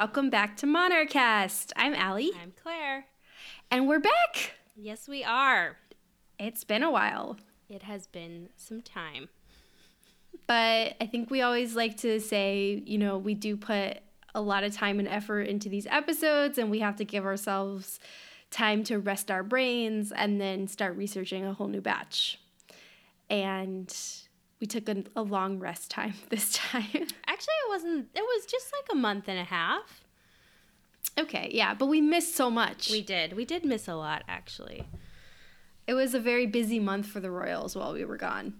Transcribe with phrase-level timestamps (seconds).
[0.00, 1.72] Welcome back to Monarchast.
[1.74, 3.06] I'm Allie, I'm Claire.
[3.68, 4.52] and we're back.
[4.76, 5.76] Yes, we are.
[6.38, 7.36] It's been a while,
[7.68, 9.28] It has been some time.
[10.46, 13.98] but I think we always like to say, you know, we do put
[14.36, 17.98] a lot of time and effort into these episodes, and we have to give ourselves
[18.52, 22.38] time to rest our brains and then start researching a whole new batch.
[23.28, 23.92] And
[24.60, 26.84] we took a, a long rest time this time.
[27.26, 30.04] Actually, it wasn't, it was just like a month and a half.
[31.18, 32.90] okay, yeah, but we missed so much.
[32.90, 33.34] We did.
[33.34, 34.84] We did miss a lot, actually.
[35.86, 38.54] it was a very busy month for the Royals while we were gone.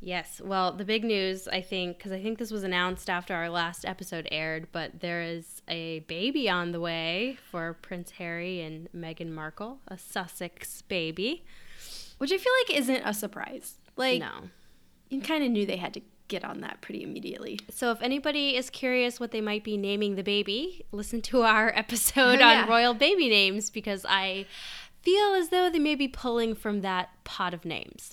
[0.00, 0.38] Yes.
[0.44, 3.86] Well, the big news, I think, because I think this was announced after our last
[3.86, 9.30] episode aired, but there is a baby on the way for Prince Harry and Meghan
[9.30, 11.44] Markle, a Sussex baby.
[12.18, 13.76] Which I feel like isn't a surprise.
[13.96, 14.50] Like, no.
[15.10, 17.58] You kind of knew they had to get on that pretty immediately.
[17.70, 21.72] So, if anybody is curious what they might be naming the baby, listen to our
[21.76, 22.62] episode Oh, yeah.
[22.62, 24.46] on royal baby names because I
[25.02, 28.12] feel as though they may be pulling from that pot of names.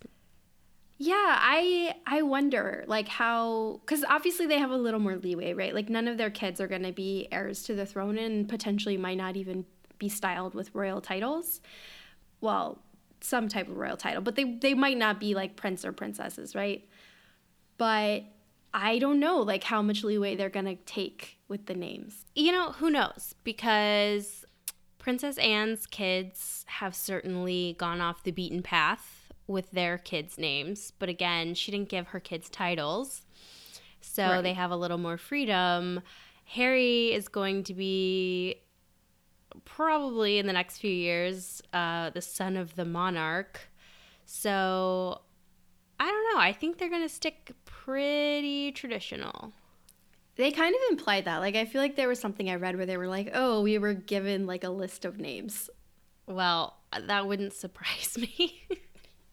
[0.98, 5.74] Yeah, I I wonder like how cuz obviously they have a little more leeway, right?
[5.74, 8.98] Like none of their kids are going to be heirs to the throne and potentially
[8.98, 9.66] might not even
[9.98, 11.60] be styled with royal titles.
[12.40, 12.84] Well,
[13.22, 16.56] some type of royal title, but they they might not be like prince or princesses,
[16.56, 16.88] right?
[17.78, 18.24] But
[18.74, 22.26] I don't know like how much leeway they're going to take with the names.
[22.36, 23.36] You know, who knows?
[23.44, 24.46] Because
[24.98, 30.94] Princess Anne's kids have certainly gone off the beaten path with their kids' names.
[31.00, 33.24] But again, she didn't give her kids titles.
[34.00, 34.42] So Right.
[34.42, 36.02] they have a little more freedom.
[36.46, 38.56] Harry is going to be
[39.82, 43.60] probably in the next few years uh, the son of the monarch.
[44.26, 45.22] So
[46.00, 46.42] I don't know.
[46.42, 49.54] I think they're going to stick pretty traditional.
[50.36, 51.38] They kind of implied that.
[51.38, 53.78] Like I feel like there was something I read where they were like, "Oh, we
[53.78, 55.70] were given like a list of names."
[56.28, 56.78] Well,
[57.08, 58.64] that wouldn't surprise me.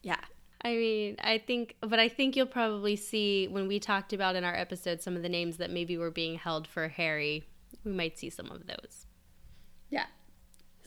[0.01, 0.19] Yeah.
[0.61, 4.43] I mean, I think, but I think you'll probably see when we talked about in
[4.43, 7.45] our episode some of the names that maybe were being held for Harry.
[7.85, 9.05] We might see some of those.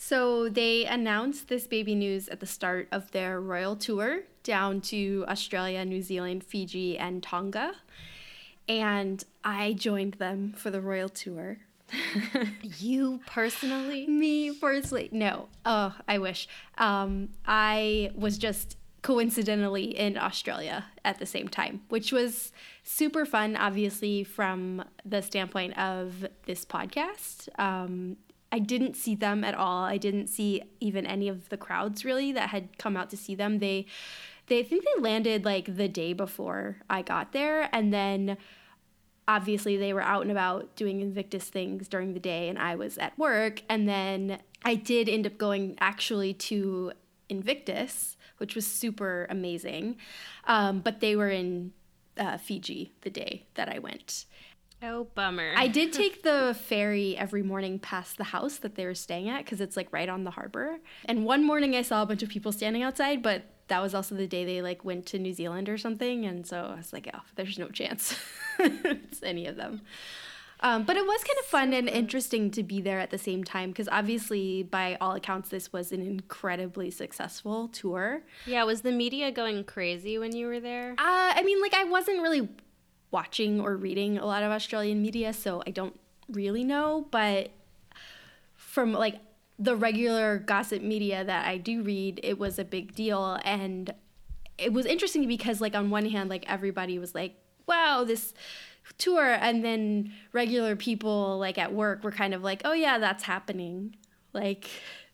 [0.04, 5.24] So they announced this baby news at the start of their royal tour down to
[5.28, 7.74] Australia, New Zealand, Fiji, and Tonga.
[8.68, 11.58] And I joined them for the royal tour.
[12.80, 14.08] You personally?
[14.08, 15.48] Me personally, no.
[15.64, 16.48] Oh, I wish.
[16.78, 22.52] Um, I was just coincidentally in Australia at the same time, which was
[22.82, 27.48] super fun, obviously, from the standpoint of this podcast.
[27.56, 28.16] Um,
[28.52, 29.84] I didn't see them at all.
[29.84, 33.34] I didn't see even any of the crowds really that had come out to see
[33.34, 33.58] them.
[33.58, 33.86] They,
[34.46, 38.36] they think they landed like the day before I got there, and then
[39.26, 42.98] obviously they were out and about doing Invictus things during the day, and I was
[42.98, 43.62] at work.
[43.68, 46.92] And then I did end up going actually to
[47.30, 49.96] Invictus, which was super amazing.
[50.44, 51.72] Um, but they were in
[52.18, 54.26] uh, Fiji the day that I went.
[54.82, 55.52] Oh, bummer.
[55.56, 59.44] I did take the ferry every morning past the house that they were staying at
[59.44, 60.78] because it's like right on the harbor.
[61.04, 64.14] And one morning I saw a bunch of people standing outside, but that was also
[64.14, 66.26] the day they like went to New Zealand or something.
[66.26, 68.18] And so I was like, oh, there's no chance
[68.58, 69.82] it's any of them.
[70.64, 73.42] Um, but it was kind of fun and interesting to be there at the same
[73.42, 78.22] time because obviously, by all accounts, this was an incredibly successful tour.
[78.46, 80.92] yeah, was the media going crazy when you were there?
[80.92, 82.48] Uh, I mean, like I wasn't really
[83.12, 87.06] watching or reading a lot of Australian media, so I don't really know.
[87.10, 87.52] But
[88.56, 89.20] from like
[89.58, 93.94] the regular gossip media that I do read, it was a big deal, and
[94.58, 98.34] it was interesting because, like, on one hand, like everybody was like, "Wow, this."
[98.98, 103.22] tour and then regular people like at work were kind of like oh yeah that's
[103.22, 103.94] happening
[104.32, 104.68] like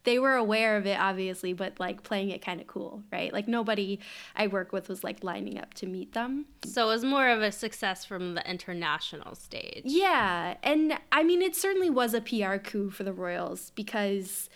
[0.09, 3.31] they were aware of it obviously but like playing it kind of cool right?
[3.33, 3.99] Like nobody
[4.35, 6.47] i work with was like lining up to meet them.
[6.65, 9.83] So it was more of a success from the international stage.
[9.85, 14.49] yeah and i mean it certainly was a pr coup for the royals because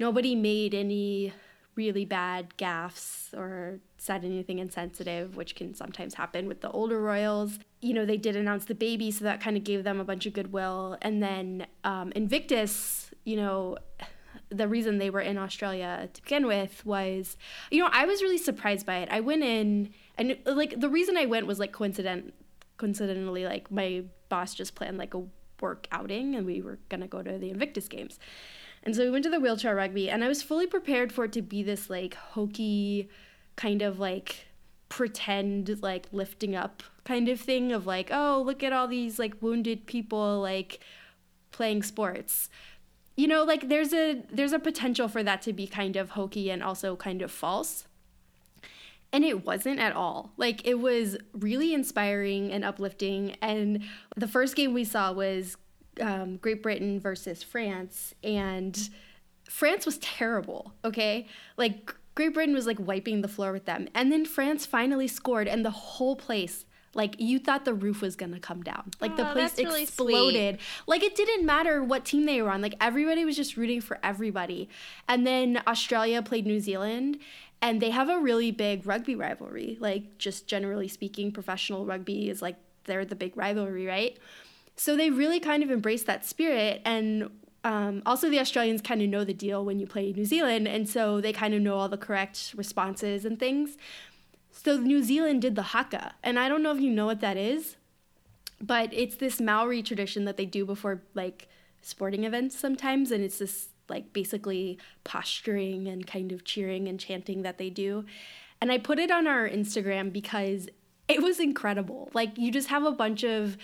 [0.00, 1.32] nobody made any
[1.76, 7.58] really bad gaffes or said anything insensitive which can sometimes happen with the older royals.
[7.80, 10.26] You know they did announce the baby so that kind of gave them a bunch
[10.26, 10.96] of goodwill.
[11.02, 13.76] And then um, invictus you know
[14.48, 17.36] the reason they were in Australia to begin with was,
[17.70, 19.08] you know, I was really surprised by it.
[19.10, 22.32] I went in, and like the reason I went was like coincident,
[22.76, 25.24] coincidentally, like my boss just planned like a
[25.60, 28.18] work outing, and we were gonna go to the Invictus Games,
[28.82, 31.32] and so we went to the wheelchair rugby, and I was fully prepared for it
[31.32, 33.08] to be this like hokey,
[33.56, 34.46] kind of like
[34.88, 39.34] pretend like lifting up kind of thing of like, oh, look at all these like
[39.40, 40.80] wounded people like
[41.50, 42.48] playing sports.
[43.16, 46.50] You know, like there's a there's a potential for that to be kind of hokey
[46.50, 47.86] and also kind of false.
[49.12, 50.32] And it wasn't at all.
[50.36, 53.36] Like it was really inspiring and uplifting.
[53.40, 53.82] And
[54.16, 55.56] the first game we saw was
[56.00, 58.90] um, Great Britain versus France, and
[59.48, 60.74] France was terrible.
[60.84, 61.26] Okay,
[61.56, 65.48] like Great Britain was like wiping the floor with them, and then France finally scored,
[65.48, 66.66] and the whole place
[66.96, 68.90] like you thought the roof was gonna come down.
[69.00, 70.58] Like oh, the place exploded.
[70.86, 72.62] Like it didn't matter what team they were on.
[72.62, 74.68] Like everybody was just rooting for everybody.
[75.08, 77.18] And then Australia played New Zealand
[77.62, 79.76] and they have a really big rugby rivalry.
[79.80, 84.18] Like just generally speaking, professional rugby is like they're the big rivalry, right?
[84.76, 87.30] So they really kind of embraced that spirit and
[87.66, 90.88] um, also, the Australians kind of know the deal when you play New Zealand, and
[90.88, 93.76] so they kind of know all the correct responses and things.
[94.64, 97.36] So New Zealand did the haka, and I don't know if you know what that
[97.36, 97.76] is,
[98.60, 101.48] but it's this Maori tradition that they do before like
[101.82, 107.42] sporting events sometimes, and it's this like basically posturing and kind of cheering and chanting
[107.42, 108.04] that they do.
[108.60, 110.68] And I put it on our Instagram because
[111.06, 112.10] it was incredible.
[112.14, 113.56] Like you just have a bunch of,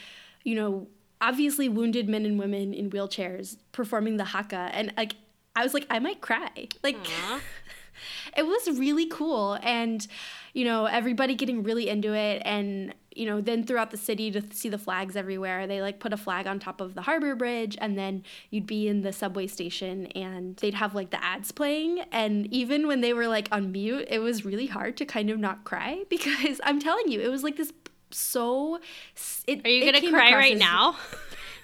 [0.44, 0.86] you know,
[1.20, 5.14] obviously wounded men and women in wheelchairs performing the haka and like
[5.54, 6.68] I was like I might cry.
[6.82, 6.96] Like
[8.36, 10.06] it was really cool and
[10.52, 14.42] you know everybody getting really into it and you know then throughout the city to
[14.52, 17.76] see the flags everywhere they like put a flag on top of the harbor bridge
[17.80, 22.00] and then you'd be in the subway station and they'd have like the ads playing
[22.12, 25.38] and even when they were like on mute it was really hard to kind of
[25.38, 27.72] not cry because i'm telling you it was like this
[28.10, 28.78] so
[29.46, 30.96] it, are you gonna cry right as, now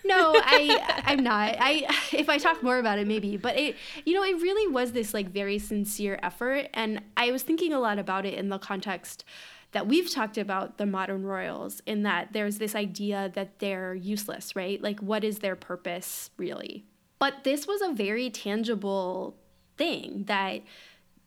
[0.08, 1.56] no, I I'm not.
[1.60, 4.92] I if I talk more about it maybe, but it you know, it really was
[4.92, 8.58] this like very sincere effort and I was thinking a lot about it in the
[8.58, 9.24] context
[9.72, 14.56] that we've talked about the modern royals in that there's this idea that they're useless,
[14.56, 14.82] right?
[14.82, 16.86] Like what is their purpose really?
[17.18, 19.36] But this was a very tangible
[19.76, 20.62] thing that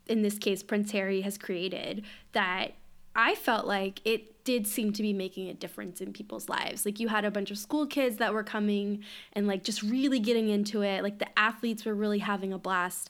[0.07, 2.73] in this case Prince Harry has created that
[3.15, 6.85] I felt like it did seem to be making a difference in people's lives.
[6.85, 9.03] Like you had a bunch of school kids that were coming
[9.33, 11.03] and like just really getting into it.
[11.03, 13.09] Like the athletes were really having a blast.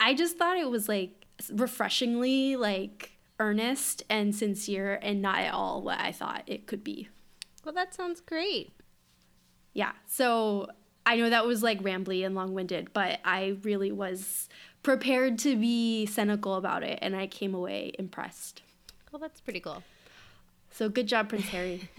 [0.00, 5.82] I just thought it was like refreshingly like earnest and sincere and not at all
[5.82, 7.08] what I thought it could be.
[7.64, 8.72] Well, that sounds great.
[9.74, 9.92] Yeah.
[10.06, 10.68] So
[11.04, 14.48] I know that was like rambly and long winded, but I really was
[14.82, 18.62] prepared to be cynical about it and I came away impressed.
[19.12, 19.82] Well, that's pretty cool.
[20.70, 21.90] So good job, Prince Harry.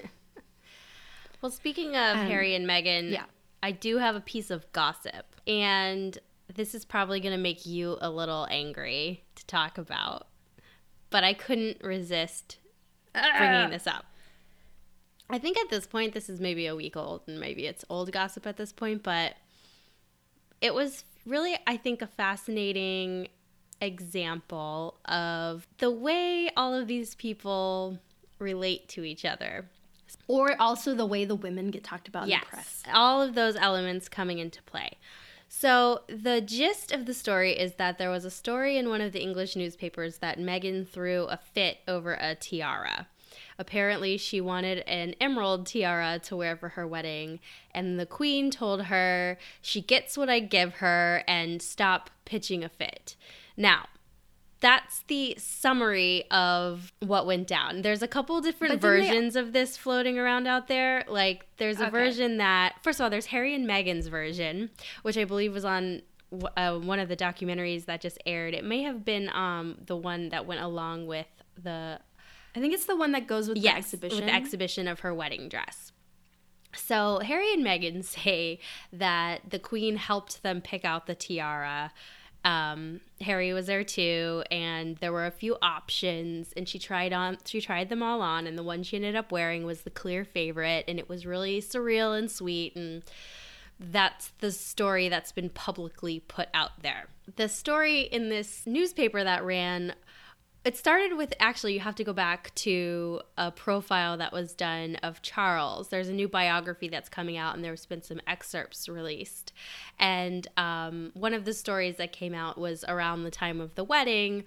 [1.41, 3.25] well, speaking of um, Harry and Meghan, yeah.
[3.61, 5.27] I do have a piece of gossip.
[5.45, 6.17] And
[6.53, 10.27] this is probably going to make you a little angry to talk about.
[11.11, 12.57] But I couldn't resist
[13.13, 14.05] bringing this up.
[15.29, 18.11] I think at this point, this is maybe a week old, and maybe it's old
[18.11, 19.35] gossip at this point, but
[20.61, 23.29] it was really, I think, a fascinating
[23.83, 27.99] example of the way all of these people
[28.39, 29.69] relate to each other.
[30.27, 32.83] Or also the way the women get talked about yes, in the press.
[32.93, 34.97] All of those elements coming into play.
[35.49, 39.11] So, the gist of the story is that there was a story in one of
[39.11, 43.07] the English newspapers that Meghan threw a fit over a tiara.
[43.59, 47.39] Apparently, she wanted an emerald tiara to wear for her wedding,
[47.71, 52.69] and the queen told her, She gets what I give her, and stop pitching a
[52.69, 53.15] fit.
[53.55, 53.85] Now,
[54.63, 57.81] that's the summary of what went down.
[57.81, 59.39] There's a couple different versions they...
[59.41, 61.03] of this floating around out there.
[61.07, 61.91] Like, there's a okay.
[61.91, 64.69] version that, first of all, there's Harry and Meghan's version,
[65.01, 66.01] which I believe was on
[66.55, 68.53] uh, one of the documentaries that just aired.
[68.53, 71.27] It may have been um, the one that went along with
[71.61, 71.99] the.
[72.55, 74.17] I think it's the one that goes with yes, the exhibition.
[74.17, 75.91] With the exhibition of her wedding dress.
[76.73, 78.59] So Harry and Meghan say
[78.93, 81.91] that the Queen helped them pick out the tiara
[82.43, 87.37] um, Harry was there too, and there were a few options, and she tried on
[87.45, 90.25] she tried them all on, and the one she ended up wearing was the clear
[90.25, 93.03] favorite, and it was really surreal and sweet, and
[93.79, 97.07] that's the story that's been publicly put out there.
[97.35, 99.95] The story in this newspaper that ran
[100.65, 104.95] it started with actually you have to go back to a profile that was done
[104.97, 105.89] of charles.
[105.89, 109.51] There's a new biography that's coming out and there's been some excerpts released.
[109.99, 113.83] And um, one of the stories that came out was around the time of the
[113.83, 114.45] wedding.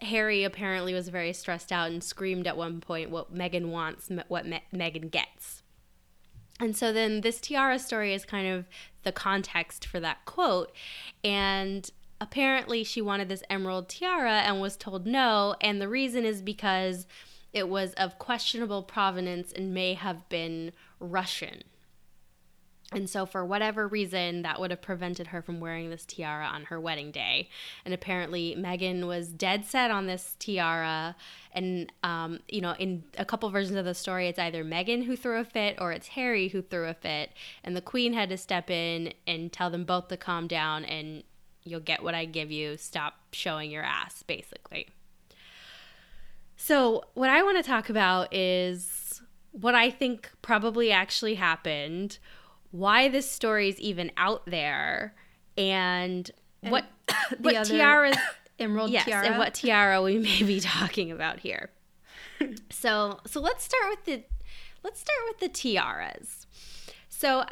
[0.00, 4.46] Harry apparently was very stressed out and screamed at one point what Meghan wants what
[4.46, 5.62] Me- meghan gets.
[6.60, 8.66] And so then this tiara story is kind of
[9.02, 10.72] the context for that quote.
[11.24, 15.54] And apparently she wanted this emerald tiara and was told no.
[15.60, 17.06] And the reason is because
[17.52, 21.62] it was of questionable provenance and may have been Russian.
[22.92, 26.64] And so, for whatever reason, that would have prevented her from wearing this tiara on
[26.64, 27.48] her wedding day.
[27.84, 31.16] And apparently, Meghan was dead set on this tiara.
[31.50, 35.16] And, um, you know, in a couple versions of the story, it's either Meghan who
[35.16, 37.30] threw a fit or it's Harry who threw a fit.
[37.64, 41.24] And the queen had to step in and tell them both to calm down and
[41.66, 42.76] you'll get what I give you.
[42.76, 44.88] Stop showing your ass, basically.
[46.56, 49.20] So, what I want to talk about is
[49.52, 52.18] what I think probably actually happened
[52.70, 55.14] why this story is even out there
[55.56, 56.30] and,
[56.62, 56.84] and what
[57.38, 58.16] what other tiaras
[58.58, 61.70] emerald yes, tiara and what tiara we may be talking about here.
[62.70, 64.24] so so let's start with the
[64.82, 66.46] let's start with the tiaras.
[67.08, 67.46] So uh,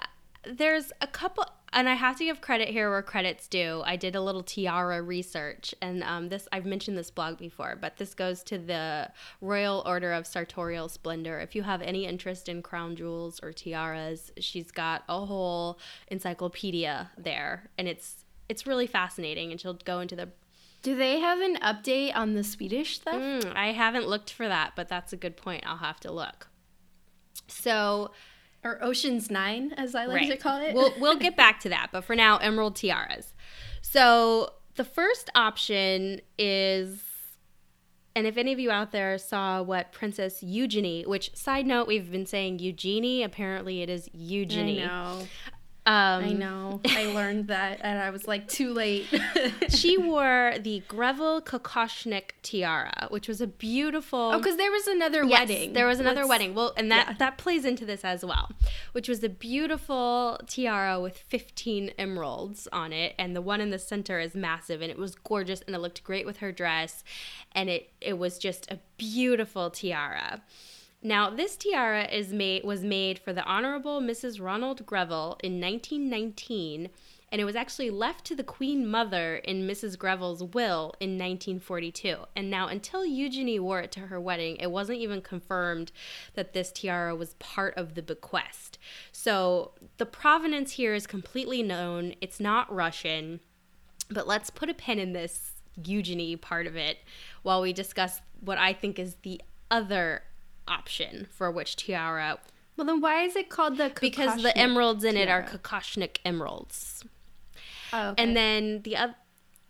[0.47, 3.83] there's a couple and I have to give credit here where credit's due.
[3.85, 7.97] I did a little tiara research, and um, this I've mentioned this blog before, but
[7.97, 11.41] this goes to the Royal Order of Sartorial Splendor.
[11.41, 15.79] If you have any interest in crown jewels or tiaras, she's got a whole
[16.09, 19.51] encyclopedia there, and it's it's really fascinating.
[19.51, 20.31] And she'll go into the.
[20.83, 23.15] Do they have an update on the Swedish stuff?
[23.15, 25.65] Mm, I haven't looked for that, but that's a good point.
[25.67, 26.49] I'll have to look.
[27.49, 28.11] So
[28.65, 30.31] or Ocean's Nine, as I like right.
[30.31, 30.75] to call it.
[30.75, 33.35] we'll we'll get back to that, but for now, emerald tiaras.
[33.83, 37.03] So the first option is,
[38.17, 42.11] and if any of you out there saw what Princess Eugenie, which side note, we've
[42.11, 44.83] been saying Eugenie, apparently it is Eugenie.
[44.83, 45.27] I know.
[45.87, 46.81] Um, I know.
[46.87, 49.07] I learned that, and I was like, too late.
[49.69, 54.31] she wore the Greville Kokoshnik tiara, which was a beautiful.
[54.33, 55.73] Oh, because there was another yes, wedding.
[55.75, 56.31] There was another Let's...
[56.31, 56.55] wedding.
[56.55, 57.15] Well, and that yeah.
[57.19, 58.51] that plays into this as well,
[58.93, 63.79] which was a beautiful tiara with 15 emeralds on it, and the one in the
[63.79, 67.05] center is massive, and it was gorgeous, and it looked great with her dress,
[67.53, 70.41] and it it was just a beautiful tiara.
[71.07, 74.43] Now, this tiara is made was made for the Honorable Mrs.
[74.43, 76.89] Ronald Greville in 1919,
[77.31, 79.99] and it was actually left to the Queen Mother in Mrs.
[79.99, 82.17] Greville's will in 1942.
[82.35, 85.93] And now, until Eugenie wore it to her wedding, it wasn't even confirmed
[86.37, 88.79] that this tiara was part of the bequest.
[89.13, 92.15] So the provenance here is completely known.
[92.23, 93.41] It's not Russian,
[94.09, 95.53] but let's put a pin in this
[95.85, 97.01] Eugenie part of it
[97.43, 100.23] while we discuss what I think is the other
[100.69, 102.39] option for which tiara.
[102.77, 105.27] Well, then why is it called the because the emeralds in tiara.
[105.27, 107.05] it are Kokoshnik emeralds.
[107.93, 108.23] Oh, okay.
[108.23, 109.15] and then the other.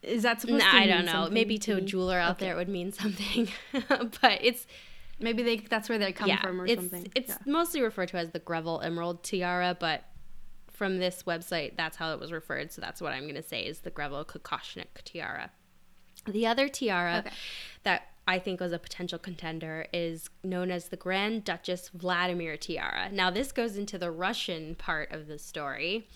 [0.03, 0.77] Is that supposed nah, to?
[0.77, 1.29] I don't know.
[1.31, 2.47] Maybe to a jeweler out okay.
[2.47, 3.49] there it would mean something,
[3.89, 4.67] but it's
[5.19, 7.11] maybe they that's where they come yeah, from or it's, something.
[7.15, 7.37] It's yeah.
[7.47, 10.05] mostly referred to as the Greville Emerald tiara, but
[10.71, 12.73] from this website, that's how it was referred.
[12.73, 15.51] So that's what I'm going to say is the Greville Kokoshnik tiara.
[16.27, 17.35] The other tiara okay.
[17.85, 23.11] that I think was a potential contender is known as the Grand Duchess Vladimir tiara.
[23.13, 26.09] Now, this goes into the Russian part of the story.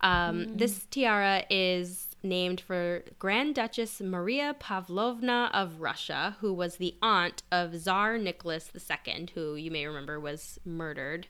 [0.00, 0.58] Um, mm.
[0.58, 7.42] This tiara is named for Grand Duchess Maria Pavlovna of Russia, who was the aunt
[7.50, 11.28] of Tsar Nicholas II, who you may remember was murdered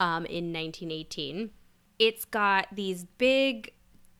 [0.00, 1.50] um, in 1918.
[1.98, 3.73] It's got these big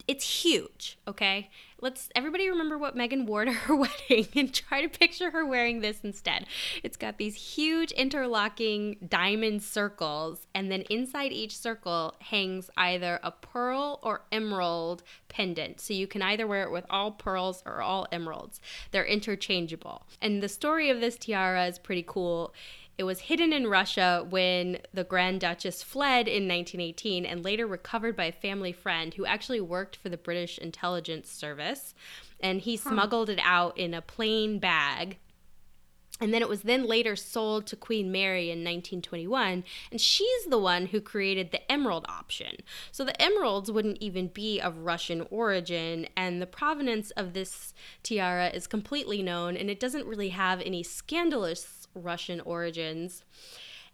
[0.07, 1.51] it's huge, okay?
[1.81, 5.81] Let's everybody remember what Meghan wore to her wedding and try to picture her wearing
[5.81, 6.47] this instead.
[6.83, 13.31] It's got these huge interlocking diamond circles, and then inside each circle hangs either a
[13.31, 15.81] pearl or emerald pendant.
[15.81, 18.61] So you can either wear it with all pearls or all emeralds.
[18.91, 20.07] They're interchangeable.
[20.21, 22.55] And the story of this tiara is pretty cool
[22.97, 28.17] it was hidden in Russia when the Grand Duchess fled in 1918 and later recovered
[28.17, 31.95] by a family friend who actually worked for the British intelligence service.
[32.41, 32.91] And he huh.
[32.91, 35.19] smuggled it out in a plain bag
[36.21, 40.59] and then it was then later sold to Queen Mary in 1921, and she's the
[40.59, 42.59] one who created the emerald option.
[42.93, 47.75] So the emeralds wouldn't even be of Russian origin, and the provenance of this
[48.05, 53.25] tiara is completely known, and it doesn't really have any scandalous Russian origins.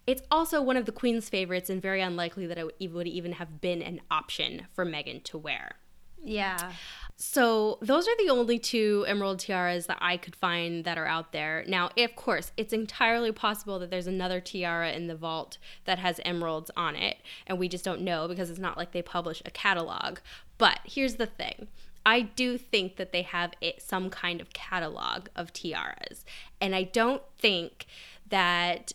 [0.07, 3.61] It's also one of the Queen's favorites, and very unlikely that it would even have
[3.61, 5.75] been an option for Meghan to wear.
[6.23, 6.71] Yeah.
[7.17, 11.31] So those are the only two emerald tiaras that I could find that are out
[11.31, 11.63] there.
[11.67, 16.19] Now, of course, it's entirely possible that there's another tiara in the vault that has
[16.25, 19.51] emeralds on it, and we just don't know because it's not like they publish a
[19.51, 20.17] catalog.
[20.57, 21.67] But here's the thing.
[22.05, 26.25] I do think that they have it, some kind of catalog of tiaras.
[26.59, 27.85] And I don't think
[28.29, 28.93] that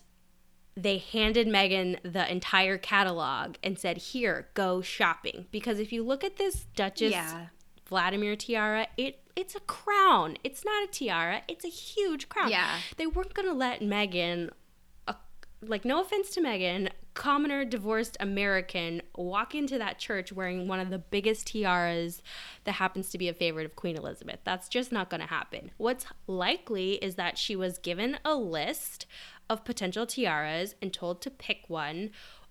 [0.77, 5.47] they handed Meghan the entire catalog and said, Here, go shopping.
[5.51, 7.47] Because if you look at this Duchess yeah.
[7.87, 10.37] Vladimir tiara, it it's a crown.
[10.43, 11.43] It's not a tiara.
[11.47, 12.51] It's a huge crown.
[12.51, 12.79] Yeah.
[12.97, 14.51] They weren't gonna let Meghan,
[15.07, 15.15] uh,
[15.63, 20.91] like no offense to Meghan, commoner divorced American walk into that church wearing one of
[20.91, 22.23] the biggest tiaras
[22.65, 24.39] that happens to be a favorite of Queen Elizabeth.
[24.45, 25.73] That's just not going to happen.
[25.79, 29.07] What's likely is that she was given a list
[29.49, 32.11] of potential tiaras and told to pick one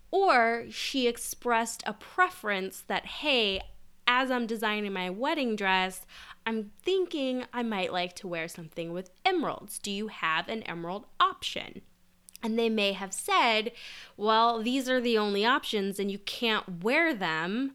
[0.10, 3.62] or she expressed a preference that hey,
[4.07, 6.07] as I'm designing my wedding dress,
[6.45, 9.77] I'm thinking I might like to wear something with emeralds.
[9.77, 11.81] Do you have an emerald option?
[12.46, 13.72] And they may have said,
[14.18, 17.72] well, these are the only options and you can't wear them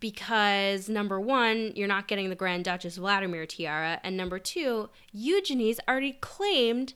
[0.00, 4.00] because number one, you're not getting the Grand Duchess Vladimir tiara.
[4.02, 6.94] And number two, Eugenie's already claimed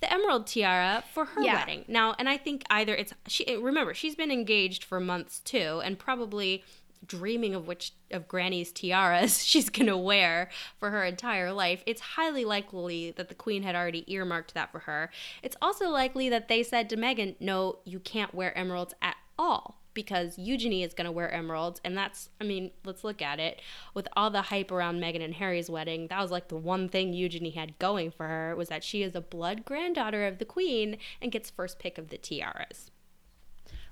[0.00, 1.56] the emerald tiara for her yeah.
[1.56, 1.84] wedding.
[1.88, 5.98] Now, and I think either it's she remember, she's been engaged for months too, and
[5.98, 6.64] probably
[7.06, 12.00] dreaming of which of Granny's tiaras she's going to wear for her entire life, it's
[12.00, 15.10] highly likely that the queen had already earmarked that for her.
[15.42, 19.78] It's also likely that they said to meghan "No, you can't wear emeralds at all."
[19.94, 23.60] Because Eugenie is going to wear emeralds, and that's, I mean, let's look at it.
[23.92, 27.12] With all the hype around Meghan and Harry's wedding, that was like the one thing
[27.12, 30.96] Eugenie had going for her was that she is a blood granddaughter of the queen
[31.20, 32.90] and gets first pick of the tiaras.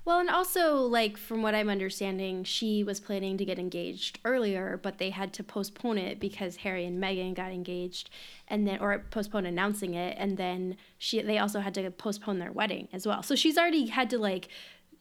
[0.03, 4.79] Well, and also, like, from what I'm understanding, she was planning to get engaged earlier,
[4.81, 8.09] but they had to postpone it because Harry and Meghan got engaged,
[8.47, 12.51] and then, or postpone announcing it, and then she, they also had to postpone their
[12.51, 13.21] wedding as well.
[13.21, 14.47] So she's already had to, like,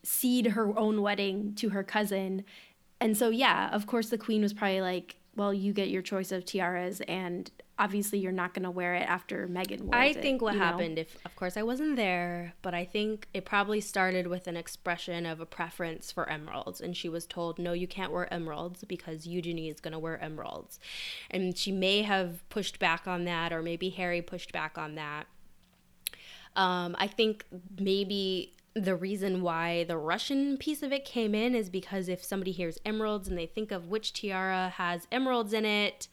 [0.03, 2.45] cede her own wedding to her cousin.
[3.01, 6.31] And so, yeah, of course, the queen was probably like, well, you get your choice
[6.31, 7.51] of tiaras, and
[7.81, 11.01] obviously you're not going to wear it after Meghan wears I think what happened, know?
[11.01, 15.25] if of course I wasn't there, but I think it probably started with an expression
[15.25, 19.27] of a preference for emeralds, and she was told, "No, you can't wear emeralds because
[19.27, 20.79] Eugenie is going to wear emeralds,"
[21.31, 25.27] and she may have pushed back on that, or maybe Harry pushed back on that.
[26.55, 27.47] Um, I think
[27.79, 32.53] maybe the reason why the Russian piece of it came in is because if somebody
[32.53, 36.07] hears emeralds and they think of which tiara has emeralds in it,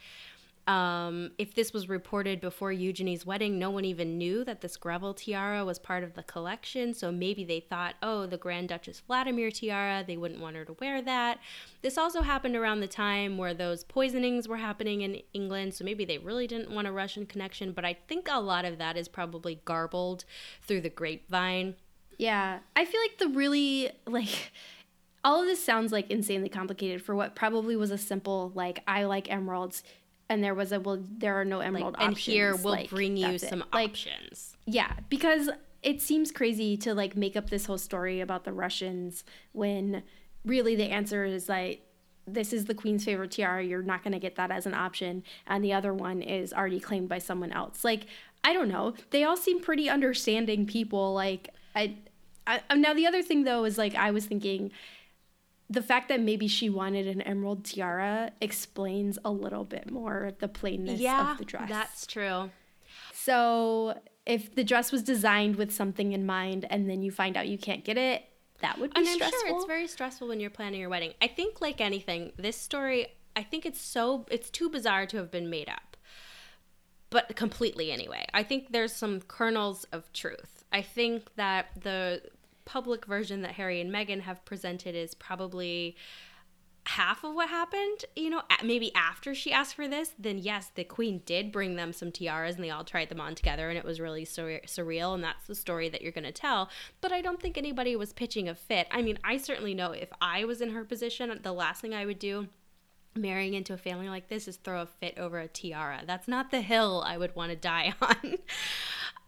[0.67, 5.13] um, if this was reported before Eugenie's wedding, no one even knew that this Greville
[5.13, 6.93] tiara was part of the collection.
[6.93, 10.75] So maybe they thought, oh, the Grand Duchess Vladimir tiara, they wouldn't want her to
[10.81, 11.39] wear that.
[11.81, 15.73] This also happened around the time where those poisonings were happening in England.
[15.73, 17.71] So maybe they really didn't want a Russian connection.
[17.71, 20.25] But I think a lot of that is probably garbled
[20.61, 21.75] through the grapevine.
[22.17, 22.59] Yeah.
[22.75, 24.51] I feel like the really, like,
[25.23, 29.05] all of this sounds like insanely complicated for what probably was a simple, like, I
[29.05, 29.83] like emeralds
[30.29, 32.89] and there was a well there are no emerald like, options and here we'll like,
[32.89, 34.55] bring you some like, options.
[34.65, 35.49] yeah because
[35.83, 40.03] it seems crazy to like make up this whole story about the russians when
[40.45, 41.81] really the answer is like
[42.25, 45.23] this is the queen's favorite tiara you're not going to get that as an option
[45.47, 47.83] and the other one is already claimed by someone else.
[47.83, 48.05] Like
[48.43, 48.93] i don't know.
[49.11, 51.95] They all seem pretty understanding people like i,
[52.45, 54.71] I now the other thing though is like i was thinking
[55.69, 60.47] the fact that maybe she wanted an emerald tiara explains a little bit more the
[60.47, 61.69] plainness yeah, of the dress.
[61.69, 62.49] That's true.
[63.13, 67.47] So if the dress was designed with something in mind and then you find out
[67.47, 68.23] you can't get it,
[68.61, 69.39] that would be and stressful.
[69.39, 71.13] I'm sure it's very stressful when you're planning your wedding.
[71.21, 75.31] I think like anything, this story, I think it's so it's too bizarre to have
[75.31, 75.97] been made up.
[77.09, 78.25] But completely anyway.
[78.33, 80.65] I think there's some kernels of truth.
[80.73, 82.21] I think that the
[82.67, 85.95] public version that Harry and Meghan have presented is probably
[86.85, 90.83] half of what happened, you know, maybe after she asked for this, then yes, the
[90.83, 93.83] queen did bring them some tiaras and they all tried them on together and it
[93.83, 96.69] was really sur- surreal and that's the story that you're going to tell.
[97.01, 98.87] But I don't think anybody was pitching a fit.
[98.89, 102.05] I mean, I certainly know if I was in her position, the last thing I
[102.05, 102.47] would do
[103.15, 106.03] marrying into a family like this is throw a fit over a tiara.
[106.05, 108.37] That's not the hill I would want to die on.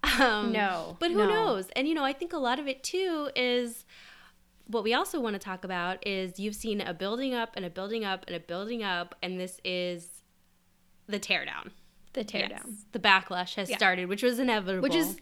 [0.03, 0.97] Um, no.
[0.99, 1.29] But who no.
[1.29, 1.69] knows?
[1.75, 3.85] And, you know, I think a lot of it too is
[4.67, 7.69] what we also want to talk about is you've seen a building up and a
[7.69, 10.23] building up and a building up, and this is
[11.07, 11.71] the teardown.
[12.13, 12.49] The teardown.
[12.49, 12.85] Yes.
[12.91, 13.77] The backlash has yeah.
[13.77, 14.81] started, which was inevitable.
[14.81, 15.17] Which is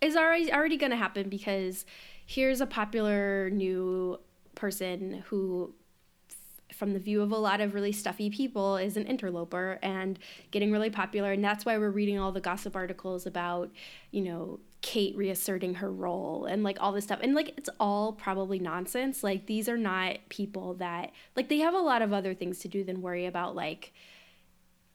[0.00, 1.86] is already already going to happen because
[2.26, 4.18] here's a popular new
[4.54, 5.74] person who
[6.72, 10.18] from the view of a lot of really stuffy people is an interloper and
[10.50, 11.32] getting really popular.
[11.32, 13.70] And that's why we're reading all the gossip articles about
[14.10, 17.20] you know kate reasserting her role and like all this stuff.
[17.22, 19.24] And like it's all probably nonsense.
[19.24, 22.68] Like these are not people that like they have a lot of other things to
[22.68, 23.92] do than worry about like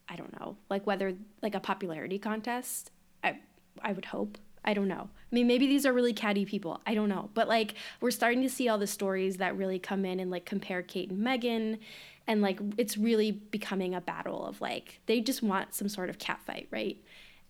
[0.09, 2.91] i don't know like whether like a popularity contest.
[3.23, 3.39] I
[3.81, 5.09] i would hope I don't know.
[5.31, 6.81] I mean, maybe these are really catty people.
[6.85, 7.29] I don't know.
[7.33, 10.45] But like, we're starting to see all the stories that really come in and like
[10.45, 11.79] compare Kate and Meghan.
[12.27, 16.19] And like, it's really becoming a battle of like, they just want some sort of
[16.19, 16.97] cat fight, right?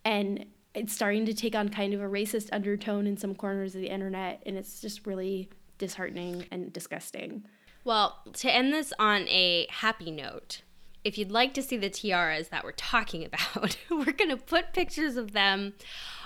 [0.06, 3.82] And it's starting to take on kind of a racist undertone in some corners of
[3.82, 7.44] the internet, and it's just really disheartening and disgusting.
[7.84, 10.62] Well, to end this on a happy note,
[11.04, 14.74] if you'd like to see the tiaras that we're talking about, we're going to put
[14.74, 15.74] pictures of them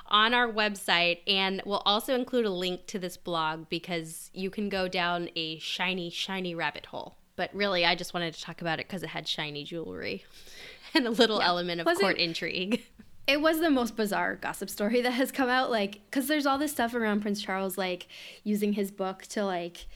[0.08, 4.70] on our website and we'll also include a link to this blog because you can
[4.70, 7.18] go down a shiny, shiny rabbit hole.
[7.36, 10.24] But really, I just wanted to talk about it because it had shiny jewelry
[10.94, 11.48] and a little yeah.
[11.48, 12.84] element of court intrigue.
[13.28, 15.72] It was the most bizarre gossip story that has come out.
[15.72, 18.08] Like, because there's all this stuff around Prince Charles, like
[18.44, 19.88] using his book to, like,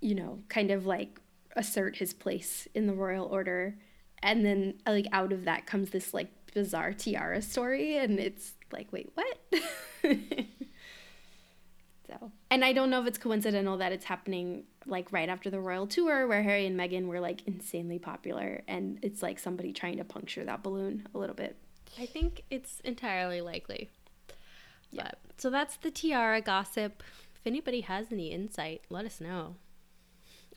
[0.00, 1.20] you know, kind of like
[1.56, 3.78] assert his place in the royal order.
[4.22, 7.96] And then, like, out of that comes this, like, bizarre tiara story.
[7.96, 9.38] And it's like, wait, what?
[12.06, 15.60] so, and I don't know if it's coincidental that it's happening like right after the
[15.60, 18.62] royal tour where Harry and Meghan were like insanely popular.
[18.66, 21.56] And it's like somebody trying to puncture that balloon a little bit.
[21.98, 23.90] I think it's entirely likely.
[24.90, 25.04] Yeah.
[25.04, 27.02] But, so that's the tiara gossip.
[27.34, 29.56] If anybody has any insight, let us know.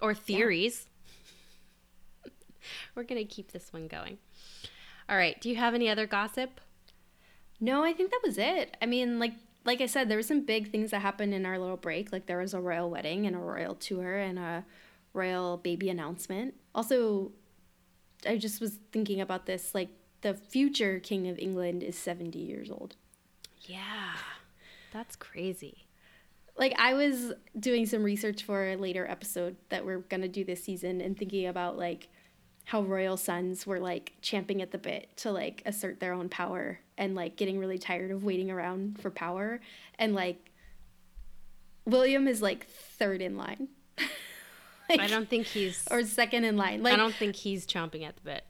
[0.02, 0.88] Or theories.
[2.26, 2.32] Yeah.
[2.96, 4.18] We're going to keep this one going.
[5.10, 5.40] All right.
[5.42, 6.62] Do you have any other gossip?
[7.62, 8.76] No, I think that was it.
[8.82, 11.60] I mean, like like I said, there were some big things that happened in our
[11.60, 12.12] little break.
[12.12, 14.66] Like there was a royal wedding and a royal tour and a
[15.14, 16.56] royal baby announcement.
[16.74, 17.32] Also,
[18.28, 19.76] I just was thinking about this.
[19.76, 19.90] Like
[20.22, 22.96] the future king of England is seventy years old.
[23.62, 24.16] Yeah,
[24.92, 25.86] that's crazy.
[26.58, 30.64] Like I was doing some research for a later episode that we're gonna do this
[30.64, 32.10] season and thinking about like
[32.72, 36.80] how royal sons were like champing at the bit to like assert their own power
[36.98, 39.60] and like getting really tired of waiting around for power
[40.00, 40.52] and like
[41.84, 43.68] William is like third in line.
[44.90, 46.82] like, I don't think he's or second in line.
[46.82, 48.46] Like I don't think he's chomping at the bit.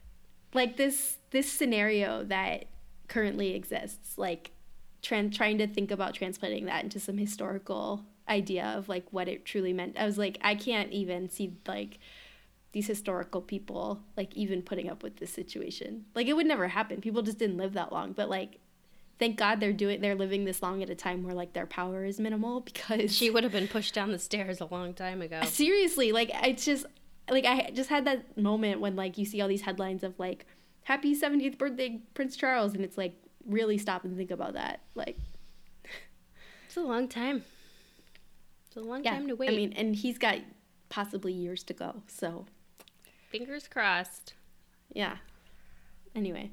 [0.54, 2.66] Like this this scenario that
[3.08, 4.52] currently exists, like
[5.02, 9.72] trying to think about translating that into some historical idea of like what it truly
[9.72, 9.96] meant.
[9.98, 11.98] I was like, I can't even see like
[12.72, 16.06] these historical people like even putting up with this situation.
[16.14, 17.00] Like it would never happen.
[17.00, 18.58] People just didn't live that long, but like
[19.18, 22.04] thank God they're doing they're living this long at a time where like their power
[22.04, 25.42] is minimal because she would have been pushed down the stairs a long time ago.
[25.46, 26.86] Seriously, like it's just
[27.30, 30.46] like I just had that moment when like you see all these headlines of like
[30.84, 33.14] happy 70th birthday Prince Charles and it's like
[33.46, 34.80] really stop and think about that.
[34.94, 35.18] Like
[36.66, 37.44] it's a long time.
[38.66, 39.50] It's a long yeah, time to wait.
[39.50, 40.38] I mean, and he's got
[40.88, 42.02] possibly years to go.
[42.06, 42.46] So
[43.32, 44.34] Fingers crossed.
[44.92, 45.16] Yeah.
[46.14, 46.50] Anyway,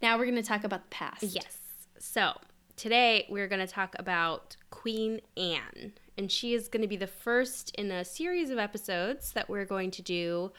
[0.00, 1.22] now we're going to talk about the past.
[1.22, 1.58] Yes.
[1.98, 2.32] So
[2.76, 5.92] today we're going to talk about Queen Anne.
[6.16, 9.66] And she is going to be the first in a series of episodes that we're
[9.66, 10.50] going to do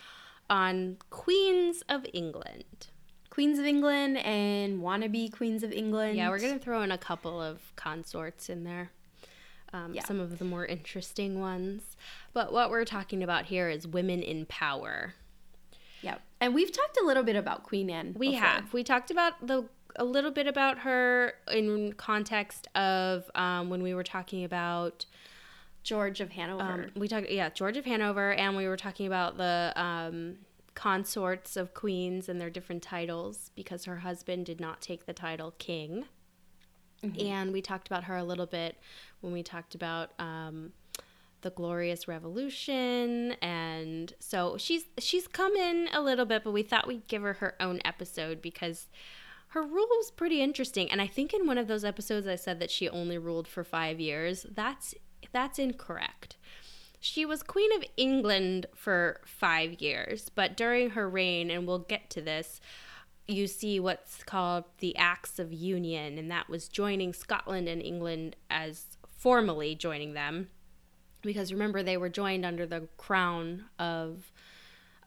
[0.51, 2.89] on Queens of England.
[3.31, 6.15] Queens of England and wannabe Queens of England.
[6.15, 8.91] Yeah, we're going to throw in a couple of consorts in there
[9.73, 10.03] um, yeah.
[10.03, 11.95] some of the more interesting ones.
[12.33, 15.15] But what we're talking about here is women in power.
[16.01, 18.15] Yeah, and we've talked a little bit about Queen Anne.
[18.17, 18.41] We before.
[18.41, 18.73] have.
[18.73, 23.93] We talked about the a little bit about her in context of um, when we
[23.93, 25.05] were talking about
[25.83, 26.63] George of Hanover.
[26.63, 30.37] Um, we talked, yeah, George of Hanover, and we were talking about the um,
[30.75, 35.53] consorts of queens and their different titles because her husband did not take the title
[35.57, 36.05] king.
[37.03, 37.27] Mm-hmm.
[37.27, 38.77] And we talked about her a little bit
[39.21, 40.73] when we talked about um,
[41.41, 46.87] the Glorious Revolution, and so she's she's come in a little bit, but we thought
[46.87, 48.87] we'd give her her own episode because
[49.49, 50.91] her rule was pretty interesting.
[50.91, 53.63] And I think in one of those episodes I said that she only ruled for
[53.63, 54.45] five years.
[54.49, 54.93] That's
[55.31, 56.37] that's incorrect.
[56.99, 62.09] She was Queen of England for five years, but during her reign, and we'll get
[62.11, 62.59] to this,
[63.29, 68.35] you see what's called the Acts of Union, and that was joining Scotland and England
[68.49, 70.49] as formally joining them.
[71.21, 74.31] Because remember, they were joined under the crown of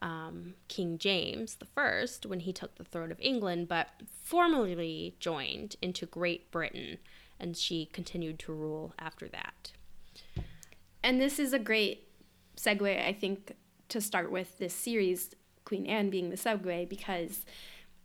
[0.01, 3.89] um, King James I when he took the throne of England, but
[4.21, 6.97] formally joined into Great Britain,
[7.39, 9.71] and she continued to rule after that.
[11.03, 12.07] And this is a great
[12.55, 13.53] segue, I think,
[13.89, 15.31] to start with this series,
[15.65, 17.45] Queen Anne being the segue, because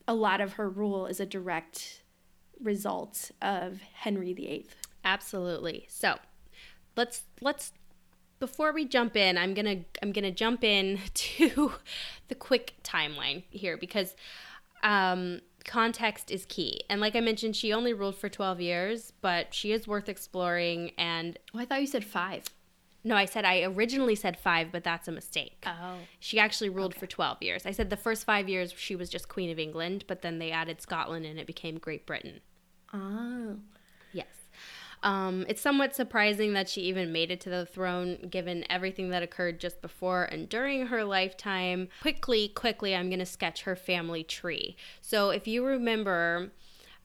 [0.09, 2.03] a lot of her rule is a direct
[2.61, 4.67] result of Henry VIII.
[5.05, 5.87] Absolutely.
[5.89, 6.17] So
[6.97, 7.73] let's let's
[8.41, 11.73] before we jump in, I'm gonna I'm gonna jump in to
[12.29, 14.17] the quick timeline here because
[14.83, 16.83] um, context is key.
[16.89, 20.93] And like I mentioned, she only ruled for 12 years, but she is worth exploring.
[20.97, 22.45] And oh, I thought you said five.
[23.09, 25.65] No, I said I originally said five, but that's a mistake.
[25.67, 25.95] Oh.
[26.21, 27.01] She actually ruled okay.
[27.01, 27.65] for 12 years.
[27.65, 30.51] I said the first five years she was just Queen of England, but then they
[30.51, 32.41] added Scotland and it became Great Britain.
[32.93, 33.57] Oh.
[34.13, 34.27] Yes.
[35.03, 39.23] Um, it's somewhat surprising that she even made it to the throne given everything that
[39.23, 41.89] occurred just before and during her lifetime.
[42.03, 44.77] Quickly, quickly, I'm going to sketch her family tree.
[45.01, 46.53] So, if you remember,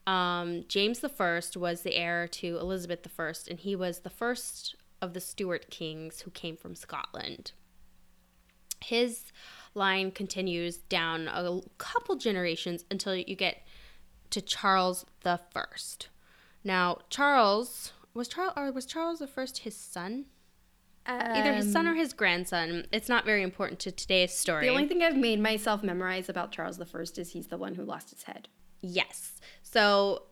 [0.06, 4.10] um, James the First was the heir to Elizabeth the First, and he was the
[4.10, 7.52] first of the Stuart kings who came from Scotland.
[8.82, 9.32] His
[9.76, 13.63] line continues down a couple generations until you get
[14.30, 16.08] to Charles the First.
[16.63, 20.26] Now, Charles was Charles or was Charles the First his son?
[21.06, 22.88] Either his son or um, his grandson.
[22.94, 24.66] It's not very important to today's story.
[24.66, 27.76] The only thing I've made myself memorize about Charles the First is he's the one
[27.76, 28.48] who lost his head.
[28.80, 29.42] Yes.
[29.62, 30.24] So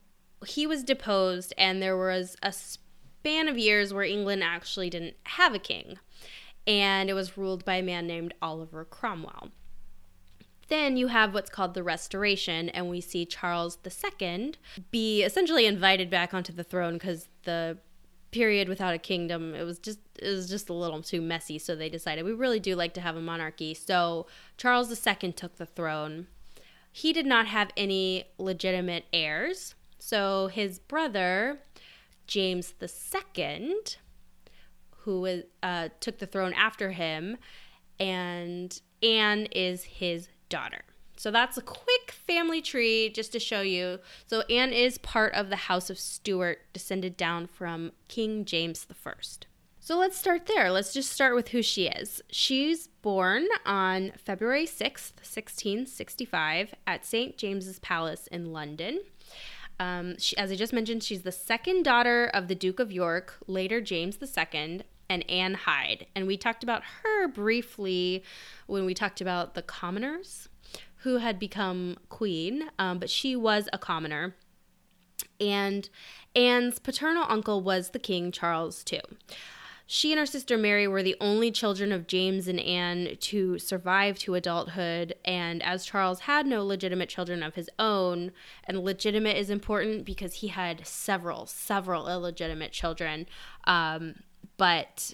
[0.45, 2.53] he was deposed, and there was a
[3.21, 5.99] span of years where England actually didn't have a king,
[6.65, 9.49] and it was ruled by a man named Oliver Cromwell.
[10.69, 14.55] Then you have what's called the Restoration, and we see Charles II
[14.89, 17.77] be essentially invited back onto the throne because the
[18.31, 21.75] period without a kingdom it was just it was just a little too messy so
[21.75, 23.73] they decided we really do like to have a monarchy.
[23.73, 24.25] So
[24.57, 26.27] charles ii took the throne.
[26.91, 31.59] He did not have any legitimate heirs so his brother
[32.31, 32.73] james
[33.37, 33.75] ii
[35.03, 37.37] who uh, took the throne after him
[37.99, 40.83] and anne is his daughter
[41.21, 43.99] so that's a quick family tree just to show you.
[44.25, 49.13] So Anne is part of the House of Stuart, descended down from King James I.
[49.79, 50.71] So let's start there.
[50.71, 52.23] Let's just start with who she is.
[52.31, 57.37] She's born on February 6th, 1665, at St.
[57.37, 59.01] James's Palace in London.
[59.81, 63.37] Um, she, as I just mentioned, she's the second daughter of the Duke of York,
[63.47, 66.05] later James II, and Anne Hyde.
[66.15, 68.23] And we talked about her briefly
[68.67, 70.49] when we talked about the commoners
[70.97, 74.35] who had become queen, um, but she was a commoner.
[75.39, 75.89] And
[76.35, 79.01] Anne's paternal uncle was the King Charles II.
[79.93, 84.17] She and her sister Mary were the only children of James and Anne to survive
[84.19, 85.15] to adulthood.
[85.25, 88.31] And as Charles had no legitimate children of his own,
[88.63, 93.25] and legitimate is important because he had several, several illegitimate children,
[93.65, 94.23] um,
[94.55, 95.13] but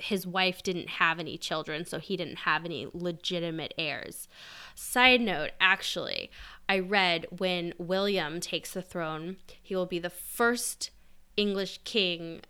[0.00, 4.26] his wife didn't have any children, so he didn't have any legitimate heirs.
[4.74, 6.28] Side note, actually,
[6.68, 10.90] I read when William takes the throne, he will be the first
[11.36, 12.40] English king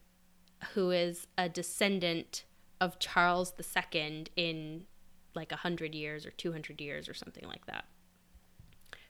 [0.75, 2.45] who is a descendant
[2.81, 4.85] of Charles II in
[5.35, 7.85] like 100 years or 200 years or something like that.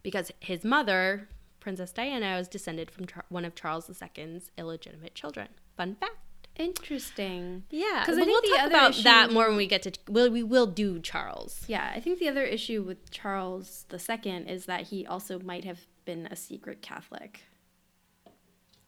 [0.02, 1.28] Because his mother,
[1.60, 5.48] Princess Diana, was descended from one of Charles II's illegitimate children.
[5.76, 6.16] Fun fact.
[6.56, 7.64] Interesting.
[7.70, 9.92] Yeah, because but I think we'll talk about issue, that more when we get to.
[10.06, 11.64] Well, we will do Charles.
[11.66, 15.80] Yeah, I think the other issue with Charles II is that he also might have
[16.04, 17.44] been a secret Catholic.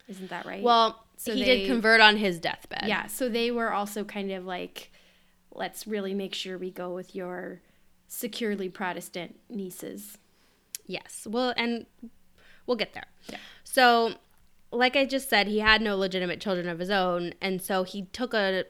[0.09, 0.62] Isn't that right?
[0.62, 2.85] Well, So he they- did convert on his deathbed.
[2.87, 3.07] yeah.
[3.07, 4.90] So they were also kind of like,
[5.53, 7.61] let's really make sure we go with your
[8.09, 10.19] securely Protestant nieces.
[10.87, 11.27] Yes.
[11.29, 11.87] Well, and
[12.67, 13.07] we'll get there.
[13.29, 13.38] Yeah.
[13.64, 14.14] So,
[14.71, 18.07] like I just said, he had no legitimate children of his own, and so he
[18.07, 18.64] took a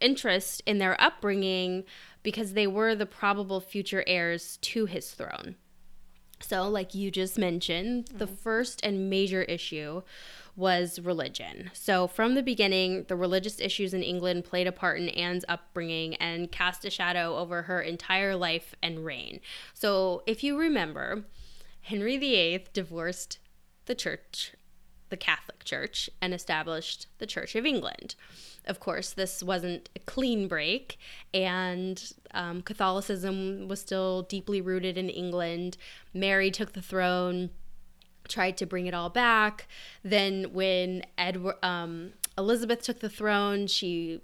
[0.00, 1.84] interest in their upbringing
[2.22, 5.56] because they were the probable future heirs to his throne.
[6.40, 8.34] So, like you just mentioned, the mm-hmm.
[8.36, 10.02] first and major issue
[10.58, 11.70] was religion.
[11.72, 16.16] So, from the beginning, the religious issues in England played a part in Anne's upbringing
[16.16, 19.38] and cast a shadow over her entire life and reign.
[19.72, 21.22] So, if you remember,
[21.82, 23.38] Henry VIII divorced
[23.86, 24.52] the church,
[25.10, 28.16] the Catholic Church, and established the Church of England.
[28.66, 30.98] Of course, this wasn't a clean break,
[31.32, 35.76] and um, Catholicism was still deeply rooted in England.
[36.12, 37.50] Mary took the throne,
[38.28, 39.66] tried to bring it all back.
[40.02, 44.20] Then, when Edward, um, Elizabeth took the throne, she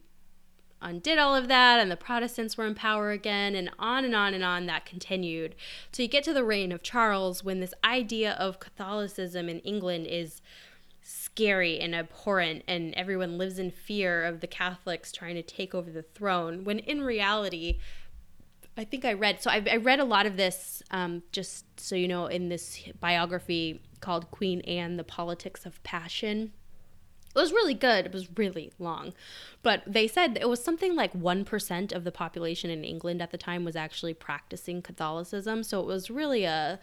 [0.84, 4.34] undid all of that and the Protestants were in power again and on and on
[4.34, 5.54] and on that continued.
[5.92, 10.06] So you get to the reign of Charles when this idea of Catholicism in England
[10.06, 10.42] is
[11.02, 15.90] scary and abhorrent and everyone lives in fear of the Catholics trying to take over
[15.90, 17.78] the throne when in reality
[18.76, 21.94] I think I read so I, I read a lot of this um, just so
[21.94, 26.52] you know in this biography called Queen Anne the Politics of Passion
[27.34, 28.06] it was really good.
[28.06, 29.12] It was really long.
[29.62, 33.38] But they said it was something like 1% of the population in England at the
[33.38, 35.64] time was actually practicing Catholicism.
[35.64, 36.78] So it was really a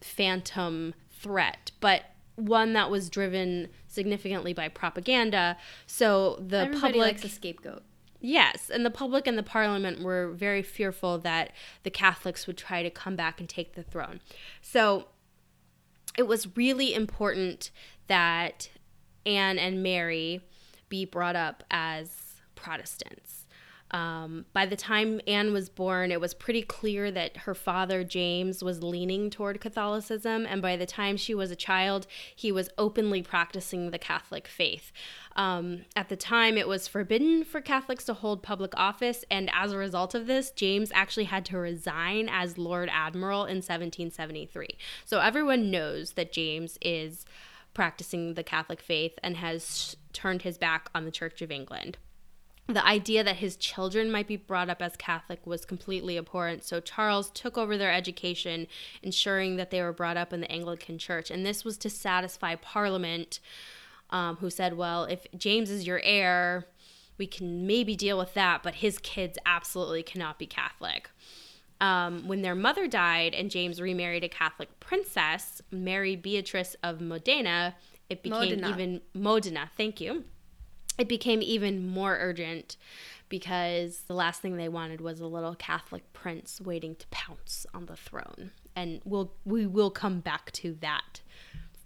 [0.00, 2.02] phantom threat, but
[2.36, 5.56] one that was driven significantly by propaganda.
[5.86, 7.82] So the Everybody public likes a scapegoat.
[8.20, 12.82] Yes, and the public and the parliament were very fearful that the Catholics would try
[12.82, 14.20] to come back and take the throne.
[14.62, 15.08] So
[16.16, 17.70] it was really important
[18.06, 18.70] that
[19.24, 20.40] Anne and Mary
[20.88, 23.45] be brought up as Protestants.
[23.92, 28.62] Um, by the time Anne was born, it was pretty clear that her father, James,
[28.62, 30.44] was leaning toward Catholicism.
[30.46, 34.90] And by the time she was a child, he was openly practicing the Catholic faith.
[35.36, 39.24] Um, at the time, it was forbidden for Catholics to hold public office.
[39.30, 43.58] And as a result of this, James actually had to resign as Lord Admiral in
[43.58, 44.76] 1773.
[45.04, 47.24] So everyone knows that James is
[47.72, 51.98] practicing the Catholic faith and has turned his back on the Church of England
[52.68, 56.64] the idea that his children might be brought up as Catholic was completely abhorrent.
[56.64, 58.66] So Charles took over their education,
[59.02, 61.30] ensuring that they were brought up in the Anglican Church.
[61.30, 63.38] And this was to satisfy Parliament,
[64.10, 66.66] um, who said, well, if James is your heir,
[67.18, 71.10] we can maybe deal with that, but his kids absolutely cannot be Catholic.
[71.80, 77.76] Um, when their mother died and James remarried a Catholic princess, Mary Beatrice of Modena,
[78.08, 78.68] it became Modena.
[78.70, 79.70] even Modena.
[79.76, 80.24] Thank you
[80.98, 82.76] it became even more urgent
[83.28, 87.86] because the last thing they wanted was a little Catholic prince waiting to pounce on
[87.86, 88.52] the throne.
[88.74, 91.20] And we'll we will come back to that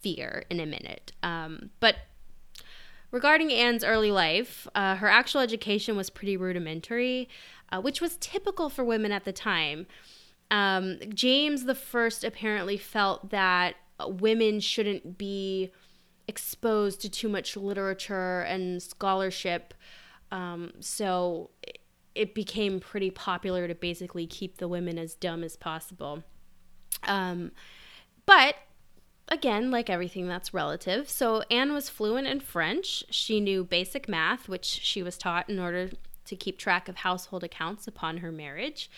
[0.01, 1.13] fear in a minute.
[1.23, 1.97] Um, but
[3.11, 7.29] regarding Anne's early life, uh, her actual education was pretty rudimentary,
[7.71, 9.87] uh, which was typical for women at the time.
[10.51, 15.71] Um, James the First apparently felt that women shouldn't be
[16.31, 19.75] exposed to too much literature and scholarship.
[20.31, 21.51] Um, so
[22.15, 26.23] it became pretty popular to basically keep the women as dumb as possible.
[27.03, 27.51] Um,
[28.27, 28.55] but
[29.29, 31.09] again, like everything that's relative.
[31.09, 33.05] So Anne was fluent in French.
[33.11, 35.91] She knew basic math, which she was taught in order
[36.27, 38.89] to keep track of household accounts upon her marriage.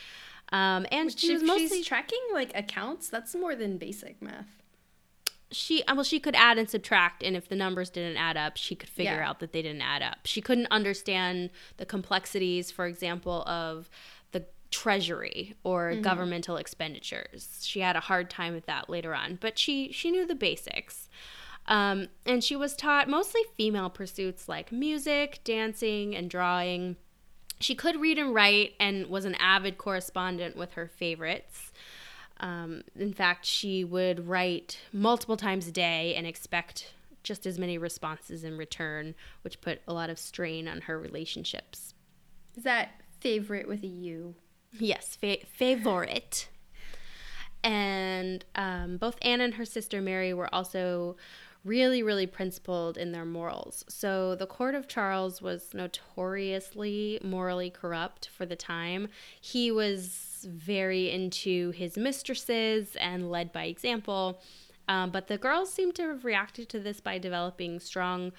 [0.52, 3.08] Um, and which she was mostly tracking like accounts.
[3.08, 4.61] That's more than basic math
[5.52, 8.56] she uh, well she could add and subtract and if the numbers didn't add up
[8.56, 9.28] she could figure yeah.
[9.28, 10.18] out that they didn't add up.
[10.24, 13.88] She couldn't understand the complexities for example of
[14.32, 16.02] the treasury or mm-hmm.
[16.02, 17.60] governmental expenditures.
[17.62, 21.08] She had a hard time with that later on but she she knew the basics.
[21.66, 26.96] Um, and she was taught mostly female pursuits like music dancing and drawing.
[27.60, 31.70] She could read and write and was an avid correspondent with her favorites
[32.42, 37.78] um, in fact, she would write multiple times a day and expect just as many
[37.78, 41.94] responses in return, which put a lot of strain on her relationships.
[42.56, 44.34] Is that favorite with a U?
[44.78, 46.48] Yes, fa- favorite.
[47.62, 51.16] And um, both Anne and her sister Mary were also
[51.64, 53.84] really, really principled in their morals.
[53.88, 59.08] So the court of Charles was notoriously morally corrupt for the time.
[59.40, 64.40] He was very into his mistresses and led by example.
[64.88, 68.32] Um, but the girls seem to have reacted to this by developing strong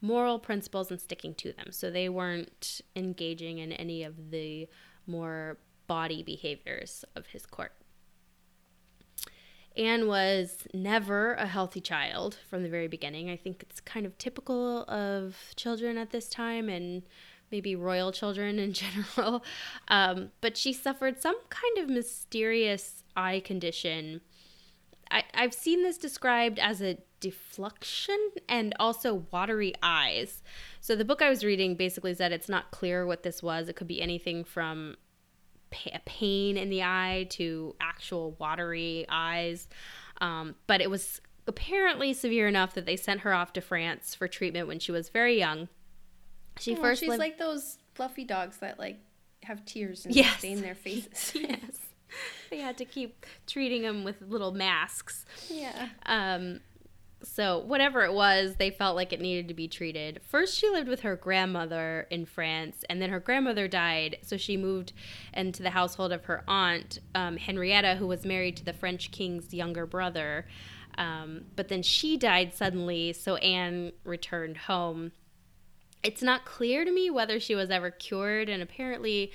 [0.00, 1.72] moral principles and sticking to them.
[1.72, 4.68] So they weren't engaging in any of the
[5.06, 7.72] more bawdy behaviors of his court.
[9.78, 13.30] Anne was never a healthy child from the very beginning.
[13.30, 17.04] I think it's kind of typical of children at this time and
[17.52, 19.44] maybe royal children in general.
[19.86, 24.20] Um, but she suffered some kind of mysterious eye condition.
[25.10, 30.42] I, I've seen this described as a defluxion and also watery eyes.
[30.80, 33.68] So the book I was reading basically said it's not clear what this was.
[33.68, 34.96] It could be anything from
[35.86, 39.68] a pain in the eye to actual watery eyes.
[40.20, 44.28] Um, but it was apparently severe enough that they sent her off to France for
[44.28, 45.68] treatment when she was very young.
[46.58, 47.20] She oh, first she's lived...
[47.20, 48.98] like those fluffy dogs that like
[49.42, 50.38] have tears and yes.
[50.38, 51.32] stain their faces.
[51.34, 51.60] yes.
[52.48, 55.26] They had to keep treating them with little masks.
[55.50, 55.88] Yeah.
[56.06, 56.60] Um
[57.22, 60.20] so whatever it was, they felt like it needed to be treated.
[60.22, 64.56] First she lived with her grandmother in France, and then her grandmother died, so she
[64.56, 64.92] moved
[65.34, 69.52] into the household of her aunt, um, Henrietta, who was married to the French king's
[69.52, 70.46] younger brother.
[70.96, 75.12] Um, but then she died suddenly, so Anne returned home
[76.02, 79.32] it's not clear to me whether she was ever cured, and apparently,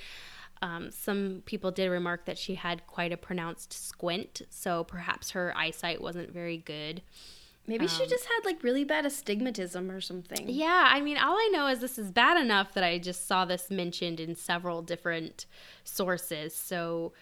[0.62, 5.52] um, some people did remark that she had quite a pronounced squint, so perhaps her
[5.56, 7.02] eyesight wasn't very good.
[7.66, 10.48] Maybe um, she just had like really bad astigmatism or something.
[10.48, 13.44] Yeah, I mean, all I know is this is bad enough that I just saw
[13.44, 15.46] this mentioned in several different
[15.82, 16.54] sources.
[16.54, 17.12] So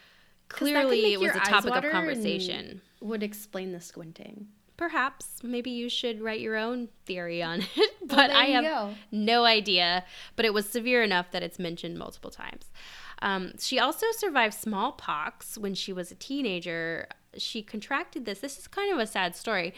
[0.48, 2.80] clearly, it was a topic of conversation.
[3.00, 8.30] Would explain the squinting perhaps maybe you should write your own theory on it but
[8.30, 8.94] well, i have go.
[9.12, 10.02] no idea
[10.34, 12.72] but it was severe enough that it's mentioned multiple times
[13.20, 18.40] um, she also survived smallpox when she was a teenager she contracted this.
[18.40, 19.74] This is kind of a sad story.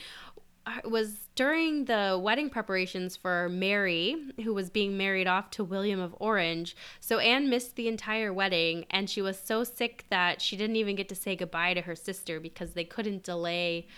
[0.85, 6.17] Was during the wedding preparations for Mary, who was being married off to William of
[6.19, 6.75] Orange.
[7.01, 10.97] So Anne missed the entire wedding, and she was so sick that she didn't even
[10.97, 13.89] get to say goodbye to her sister because they couldn't delay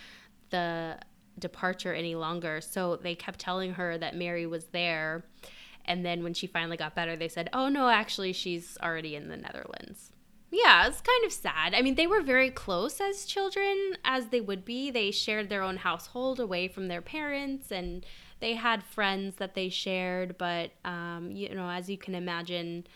[0.50, 0.98] the
[1.38, 2.60] departure any longer.
[2.60, 5.24] So they kept telling her that Mary was there.
[5.84, 9.28] And then when she finally got better, they said, oh, no, actually, she's already in
[9.28, 10.10] the Netherlands.
[10.64, 11.74] Yeah, it's kind of sad.
[11.74, 14.90] I mean, they were very close as children, as they would be.
[14.90, 18.06] They shared their own household away from their parents, and
[18.40, 20.38] they had friends that they shared.
[20.38, 22.86] But, um, you know, as you can imagine,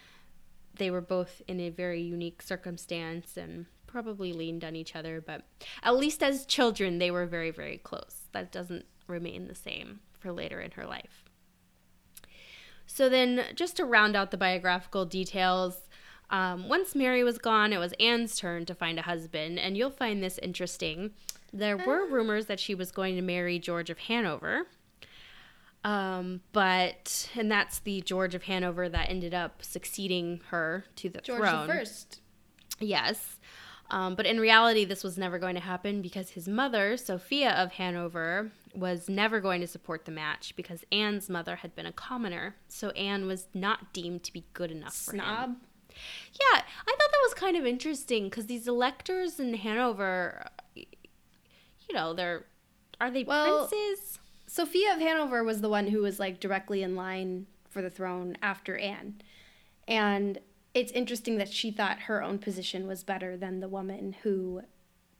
[0.76, 5.20] they were both in a very unique circumstance and probably leaned on each other.
[5.20, 5.42] But
[5.82, 8.22] at least as children, they were very, very close.
[8.32, 11.24] That doesn't remain the same for later in her life.
[12.86, 15.89] So then, just to round out the biographical details,
[16.30, 19.90] um, once Mary was gone, it was Anne's turn to find a husband, and you'll
[19.90, 21.10] find this interesting.
[21.52, 24.66] There were rumors that she was going to marry George of Hanover,
[25.82, 31.20] um, but and that's the George of Hanover that ended up succeeding her to the
[31.20, 31.66] George throne.
[31.66, 32.20] the First.
[32.78, 33.38] Yes.
[33.90, 37.72] Um, but in reality, this was never going to happen because his mother, Sophia of
[37.72, 42.54] Hanover, was never going to support the match because Anne's mother had been a commoner.
[42.68, 45.16] So Anne was not deemed to be good enough for
[45.46, 45.56] him.
[46.32, 52.14] Yeah, I thought that was kind of interesting because these electors in Hanover, you know,
[52.14, 52.44] they're
[53.00, 54.18] are they Well- princes?
[54.46, 58.36] Sophia of Hanover was the one who was like directly in line for the throne
[58.42, 59.20] after Anne.
[59.86, 60.40] And
[60.74, 64.62] it's interesting that she thought her own position was better than the woman who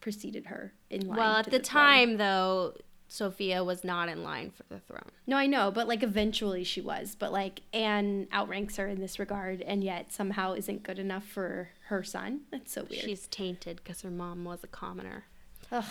[0.01, 1.17] preceded her in line.
[1.17, 1.63] Well, at the, throne.
[1.63, 2.75] time though,
[3.13, 5.11] Sophia was not in line for the throne.
[5.27, 7.17] No, I know, but like eventually she was.
[7.19, 11.71] But like Anne outranks her in this regard and yet somehow isn't good enough for
[11.89, 12.43] her son.
[12.53, 13.03] That's so weird.
[13.03, 15.25] She's tainted because her mom was a commoner.
[15.73, 15.85] Ugh.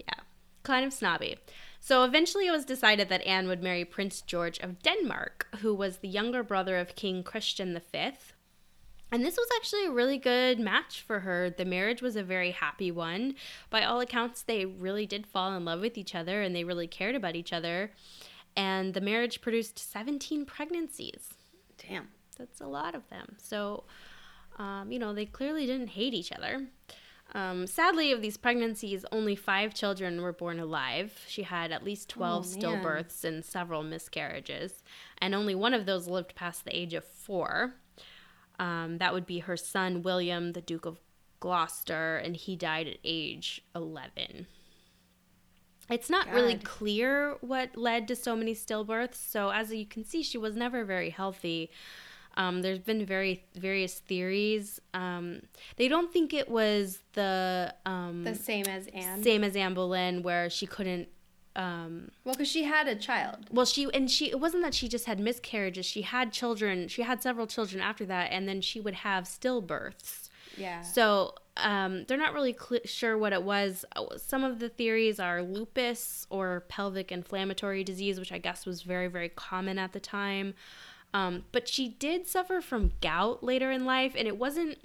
[0.00, 0.24] Yeah,
[0.64, 1.36] kind of snobby.
[1.78, 5.98] So eventually it was decided that Anne would marry Prince George of Denmark, who was
[5.98, 8.10] the younger brother of King Christian V.
[9.12, 11.48] And this was actually a really good match for her.
[11.48, 13.36] The marriage was a very happy one.
[13.70, 16.88] By all accounts, they really did fall in love with each other and they really
[16.88, 17.92] cared about each other.
[18.56, 21.34] And the marriage produced 17 pregnancies.
[21.88, 22.08] Damn.
[22.38, 23.36] That's a lot of them.
[23.38, 23.84] So,
[24.58, 26.66] um, you know, they clearly didn't hate each other.
[27.34, 31.24] Um, sadly, of these pregnancies, only five children were born alive.
[31.26, 32.62] She had at least 12 man.
[32.62, 34.84] stillbirths and several miscarriages,
[35.18, 37.74] and only one of those lived past the age of four.
[38.58, 40.98] Um, that would be her son, William, the Duke of
[41.40, 44.46] Gloucester, and he died at age 11.
[45.88, 49.14] It's not really clear what led to so many stillbirths.
[49.14, 51.70] So, as you can see, she was never very healthy.
[52.36, 54.80] Um, there's been very various theories.
[54.92, 55.42] Um,
[55.76, 59.22] they don't think it was the, um, The same as Anne.
[59.22, 61.08] same as Anne Boleyn, where she couldn't.
[61.56, 63.46] Um, Well, because she had a child.
[63.50, 64.30] well, she and she.
[64.30, 65.86] It wasn't that she just had miscarriages.
[65.86, 66.86] She had children.
[66.88, 70.28] She had several children after that, and then she would have stillbirths.
[70.58, 70.82] Yeah.
[70.82, 73.84] So um, they're not really cl- sure what it was.
[73.96, 78.82] Uh, Some of the theories are lupus or pelvic inflammatory disease, which I guess was
[78.82, 80.54] very, very common at the time.
[81.14, 84.76] Um, but she did suffer from gout later in life, and it wasn't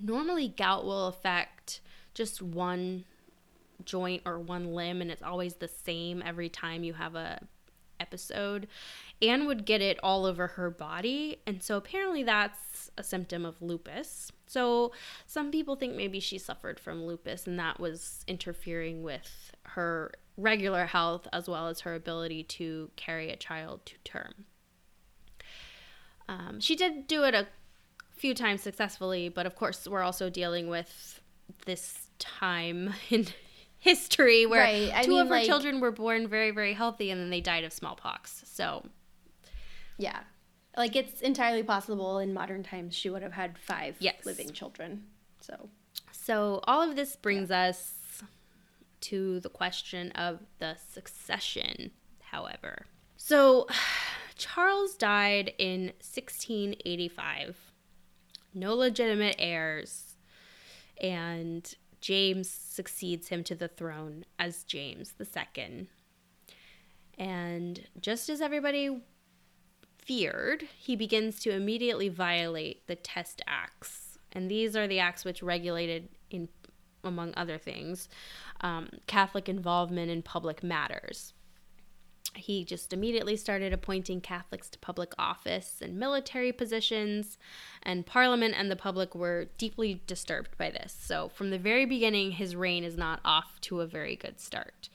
[0.00, 1.80] normally gout will affect
[2.14, 3.04] just one
[3.84, 7.40] joint or one limb, and it's always the same every time you have a
[8.00, 8.68] episode.
[9.20, 13.60] Anne would get it all over her body, and so apparently that's a symptom of
[13.60, 14.32] lupus.
[14.46, 14.92] So
[15.26, 20.86] some people think maybe she suffered from lupus, and that was interfering with her regular
[20.86, 24.46] health as well as her ability to carry a child to term.
[26.28, 27.48] Um, she did do it a
[28.14, 31.20] few times successfully, but of course, we're also dealing with
[31.66, 33.26] this time in
[33.78, 37.20] history where Right, two mean, of her like- children were born very, very healthy and
[37.20, 38.42] then they died of smallpox.
[38.46, 38.86] So,
[39.96, 40.20] Yeah.
[40.76, 44.24] Like it's entirely possible in modern times she would have had five Yes.
[44.24, 45.08] living children.
[45.40, 45.70] So
[46.12, 48.22] so all of this brings us
[49.00, 52.86] to the question of the succession, however.
[53.16, 53.66] So,
[54.36, 57.72] Charles died in 1685.
[58.54, 60.16] No legitimate heirs.
[61.00, 65.88] And James succeeds him to the throne as James II.
[67.18, 69.02] And just as everybody
[69.98, 74.18] feared, he begins to immediately violate the Test Acts.
[74.32, 76.48] And these are the acts which regulated, in
[77.04, 78.08] among other things,
[78.60, 81.32] um, Catholic involvement in public matters.
[82.34, 87.38] He just immediately started appointing Catholics to public office and military positions,
[87.82, 90.96] and Parliament and the public were deeply disturbed by this.
[90.98, 94.88] So, from the very beginning, his reign is not off to a very good start.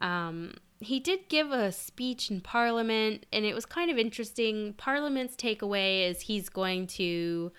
[0.00, 4.74] Um, he did give a speech in Parliament, and it was kind of interesting.
[4.74, 7.52] Parliament's takeaway is he's going to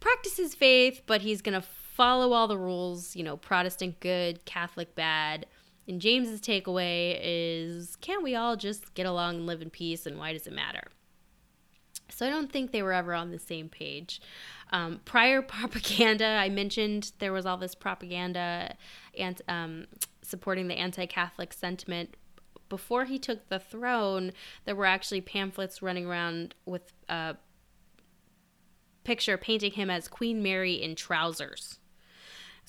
[0.00, 4.44] practice his faith, but he's going to follow all the rules, you know, Protestant good,
[4.44, 5.46] Catholic bad.
[5.88, 10.18] And James's takeaway is can't we all just get along and live in peace and
[10.18, 10.88] why does it matter?
[12.10, 14.20] So I don't think they were ever on the same page.
[14.70, 18.74] Um, prior propaganda, I mentioned there was all this propaganda
[19.18, 19.86] and um,
[20.22, 22.16] supporting the anti-Catholic sentiment.
[22.68, 24.32] Before he took the throne,
[24.66, 27.36] there were actually pamphlets running around with a
[29.04, 31.77] picture painting him as Queen Mary in trousers.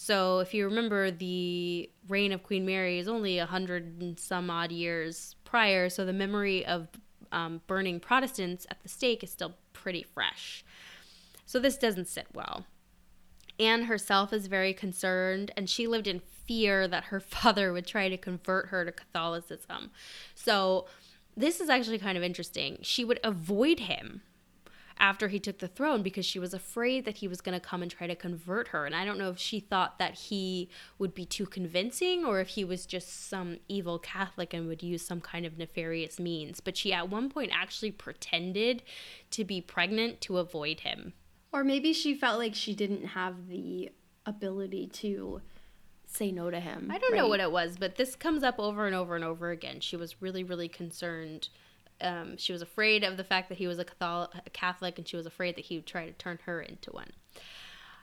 [0.02, 4.50] So if you remember, the reign of Queen Mary is only a hundred and some
[4.50, 6.88] odd years prior, so the memory of
[7.34, 10.64] um, burning Protestants at the stake is still pretty fresh.
[11.46, 12.66] So this doesn't sit well.
[13.60, 18.08] Anne herself is very concerned, and she lived in fear that her father would try
[18.08, 19.92] to convert her to Catholicism.
[20.34, 20.86] So
[21.36, 22.78] this is actually kind of interesting.
[22.84, 24.22] She would avoid him
[25.00, 27.82] after he took the throne because she was afraid that he was going to come
[27.82, 28.86] and try to convert her.
[28.86, 32.50] And I don't know if she thought that he would be too convincing or if
[32.50, 36.60] he was just some evil Catholic and would use some kind of nefarious means.
[36.60, 38.84] But she at one point actually pretended
[39.32, 41.14] to be pregnant to avoid him.
[41.52, 43.90] Or maybe she felt like she didn't have the
[44.26, 45.42] ability to
[46.06, 46.90] say no to him.
[46.92, 47.18] I don't right?
[47.18, 49.80] know what it was, but this comes up over and over and over again.
[49.80, 51.50] She was really, really concerned
[52.02, 53.86] um, she was afraid of the fact that he was a
[54.54, 57.12] Catholic, and she was afraid that he would try to turn her into one.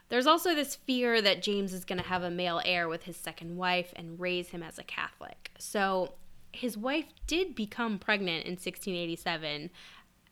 [0.09, 3.17] There's also this fear that James is going to have a male heir with his
[3.17, 5.51] second wife and raise him as a Catholic.
[5.59, 6.15] So
[6.53, 9.71] his wife did become pregnant in 1687,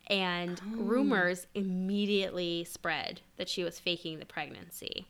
[0.08, 0.76] and oh.
[0.76, 5.06] rumors immediately spread that she was faking the pregnancy.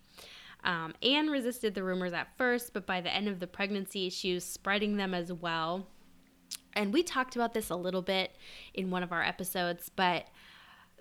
[0.63, 4.33] Um, Anne resisted the rumors at first, but by the end of the pregnancy, she
[4.33, 5.87] was spreading them as well
[6.75, 8.33] and we talked about this a little bit
[8.73, 10.27] in one of our episodes, but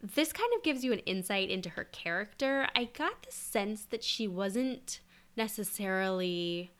[0.01, 2.67] this kind of gives you an insight into her character.
[2.75, 4.99] I got the sense that she wasn't
[5.35, 6.71] necessarily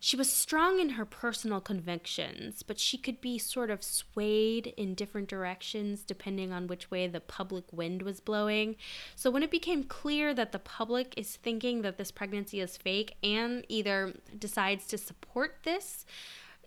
[0.00, 4.94] she was strong in her personal convictions, but she could be sort of swayed in
[4.94, 8.76] different directions depending on which way the public wind was blowing.
[9.16, 13.16] So when it became clear that the public is thinking that this pregnancy is fake
[13.24, 16.06] and either decides to support this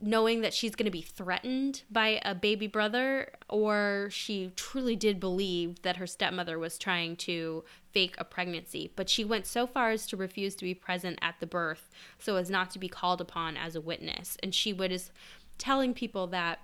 [0.01, 5.19] knowing that she's going to be threatened by a baby brother, or she truly did
[5.19, 8.91] believe that her stepmother was trying to fake a pregnancy.
[8.95, 11.89] But she went so far as to refuse to be present at the birth
[12.19, 14.37] so as not to be called upon as a witness.
[14.41, 15.11] And she was
[15.57, 16.59] telling people that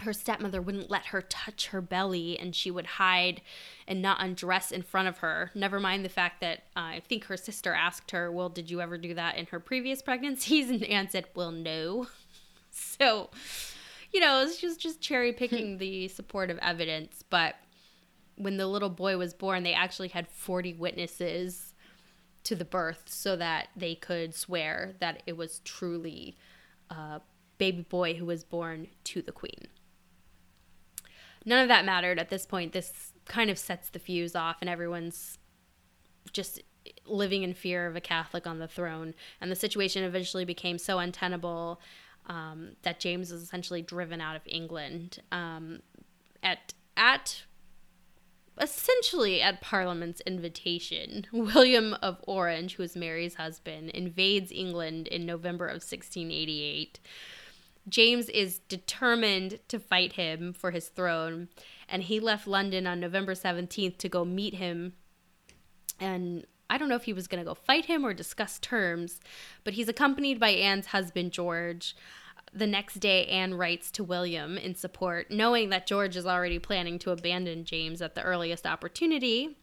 [0.00, 3.40] her stepmother wouldn't let her touch her belly and she would hide
[3.88, 5.50] and not undress in front of her.
[5.54, 8.80] Never mind the fact that uh, I think her sister asked her, Well, did you
[8.80, 10.70] ever do that in her previous pregnancies?
[10.76, 12.08] And Anne said, Well, no.
[13.00, 13.30] so,
[14.12, 17.24] you know, it's just just cherry picking the supportive evidence.
[17.28, 17.56] But
[18.36, 21.74] when the little boy was born, they actually had 40 witnesses
[22.44, 26.36] to the birth so that they could swear that it was truly
[26.90, 27.20] a
[27.58, 29.68] baby boy who was born to the queen.
[31.44, 32.72] None of that mattered at this point.
[32.72, 35.38] This kind of sets the fuse off, and everyone's
[36.32, 36.60] just
[37.06, 39.14] living in fear of a Catholic on the throne.
[39.40, 41.80] And the situation eventually became so untenable
[42.26, 45.80] um, that James was essentially driven out of England um,
[46.42, 47.44] at at
[48.60, 51.26] essentially at Parliament's invitation.
[51.32, 57.00] William of Orange, who was Mary's husband, invades England in November of 1688.
[57.88, 61.48] James is determined to fight him for his throne,
[61.88, 64.94] and he left London on November 17th to go meet him.
[66.00, 69.20] And I don't know if he was going to go fight him or discuss terms,
[69.64, 71.94] but he's accompanied by Anne's husband, George.
[72.52, 76.98] The next day, Anne writes to William in support, knowing that George is already planning
[77.00, 79.58] to abandon James at the earliest opportunity.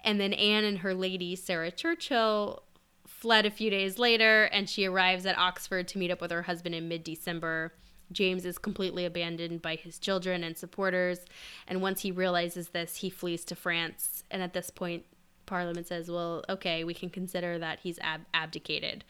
[0.00, 2.62] And then Anne and her lady, Sarah Churchill,
[3.06, 6.42] fled a few days later, and she arrives at Oxford to meet up with her
[6.42, 7.72] husband in mid December.
[8.12, 11.20] James is completely abandoned by his children and supporters,
[11.66, 14.24] and once he realizes this, he flees to France.
[14.30, 15.04] And at this point,
[15.46, 19.04] Parliament says, well, okay, we can consider that he's ab- abdicated.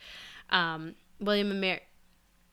[0.49, 1.81] Um, William and Mary.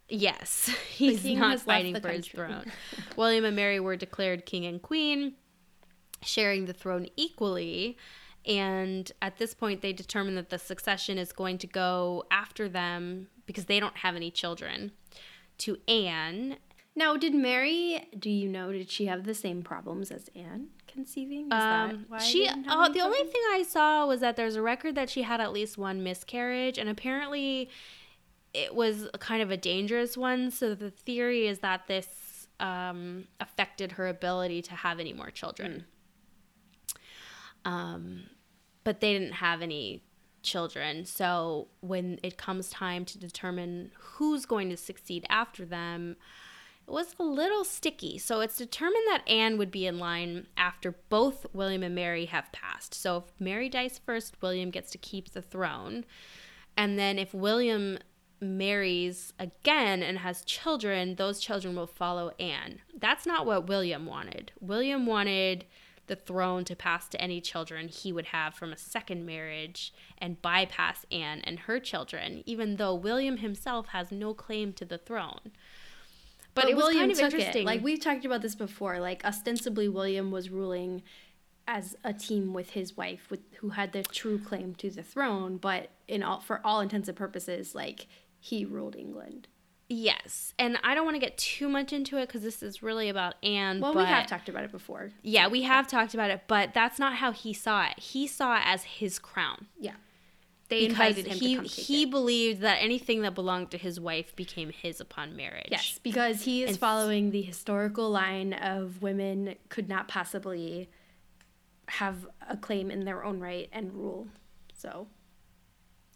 [0.09, 2.65] Yes, he's not fighting for his throne.
[3.17, 5.35] William and Mary were declared king and queen,
[6.23, 7.97] sharing the throne equally.
[8.45, 13.29] And at this point, they determine that the succession is going to go after them
[13.47, 14.93] because they don't have any children
[15.59, 16.57] to Anne.
[16.95, 18.09] Now, did Mary?
[18.19, 18.73] Do you know?
[18.73, 21.45] Did she have the same problems as Anne conceiving?
[21.45, 24.95] Is that Um, she uh, the only thing I saw was that there's a record
[24.95, 27.71] that she had at least one miscarriage, and apparently
[28.55, 30.51] it was kind of a dangerous one.
[30.51, 35.85] So the theory is that this um, affected her ability to have any more children.
[37.65, 38.25] Um,
[38.85, 40.03] but they didn't have any
[40.43, 41.05] children.
[41.07, 46.17] So when it comes time to determine who's going to succeed after them,
[46.87, 48.19] was a little sticky.
[48.19, 52.53] So it's determined that Anne would be in line after both William and Mary have
[52.53, 52.95] passed.
[52.95, 56.05] So if Mary dies first, William gets to keep the throne.
[56.77, 57.99] And then if William
[58.41, 62.81] marries again and has children, those children will follow Anne.
[62.99, 64.53] That's not what William wanted.
[64.61, 65.65] William wanted
[66.09, 70.43] the throne to pass to any children he would have from a second marriage and
[70.43, 75.53] bypass Anne and her children, even though William himself has no claim to the throne.
[76.55, 77.63] But, it was William kind of interesting.
[77.63, 77.67] It.
[77.67, 79.01] Like we've talked about this before.
[79.01, 81.03] Like ostensibly, William was ruling
[81.67, 85.57] as a team with his wife, with who had the true claim to the throne.
[85.57, 88.07] But in all, for all intents and purposes, like
[88.39, 89.49] he ruled England.
[89.89, 93.09] yes, and I don't want to get too much into it because this is really
[93.09, 93.81] about Anne.
[93.81, 95.11] Well, but we have talked about it before.
[95.23, 97.99] Yeah, we have talked about it, but that's not how he saw it.
[97.99, 99.67] He saw it as his crown.
[99.79, 99.95] Yeah,
[100.73, 102.11] they because invited him he to come he it.
[102.11, 105.69] believed that anything that belonged to his wife became his upon marriage.
[105.71, 110.89] Yes, because he is And- following the historical line of women could not possibly
[111.89, 114.29] have a claim in their own right and rule.
[114.75, 115.09] So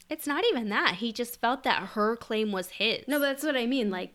[0.08, 0.96] It's not even that.
[0.96, 3.06] He just felt that her claim was his.
[3.08, 3.90] no, that's what I mean.
[3.90, 4.12] Like,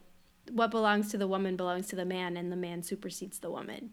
[0.49, 3.91] what belongs to the woman belongs to the man, and the man supersedes the woman.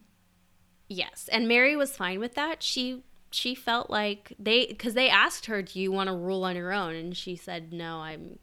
[0.88, 2.62] Yes, and Mary was fine with that.
[2.62, 6.57] She she felt like they because they asked her, "Do you want to rule on
[6.57, 8.39] your own?" And she said, "No, I'm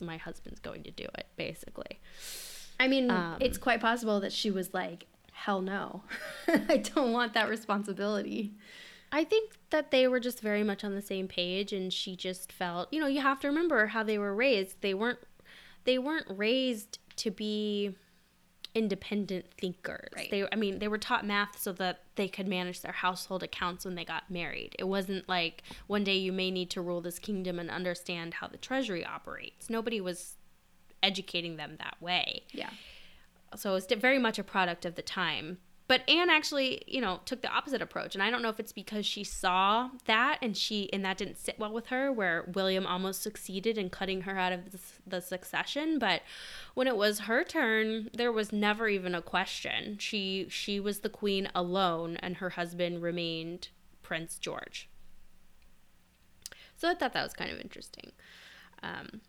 [0.00, 1.98] my husband's going to do it." Basically,
[2.78, 6.02] I mean, Um, it's quite possible that she was like, "Hell no,
[6.48, 8.52] I don't want that responsibility."
[9.10, 12.52] I think that they were just very much on the same page, and she just
[12.52, 14.80] felt, you know, you have to remember how they were raised.
[14.82, 15.18] They weren't
[15.84, 17.94] they weren't raised to be
[18.74, 20.10] independent thinkers.
[20.14, 20.30] Right.
[20.30, 23.84] They I mean, they were taught math so that they could manage their household accounts
[23.84, 24.76] when they got married.
[24.78, 28.46] It wasn't like one day you may need to rule this kingdom and understand how
[28.46, 29.70] the treasury operates.
[29.70, 30.36] Nobody was
[31.02, 32.42] educating them that way.
[32.52, 32.70] Yeah.
[33.56, 35.58] So it's very much a product of the time.
[35.88, 38.72] But Anne actually, you know, took the opposite approach, and I don't know if it's
[38.72, 42.86] because she saw that and she and that didn't sit well with her, where William
[42.86, 45.98] almost succeeded in cutting her out of the, the succession.
[45.98, 46.20] But
[46.74, 49.96] when it was her turn, there was never even a question.
[49.98, 53.68] She she was the queen alone, and her husband remained
[54.02, 54.90] Prince George.
[56.76, 58.12] So I thought that was kind of interesting.
[58.82, 59.22] Um,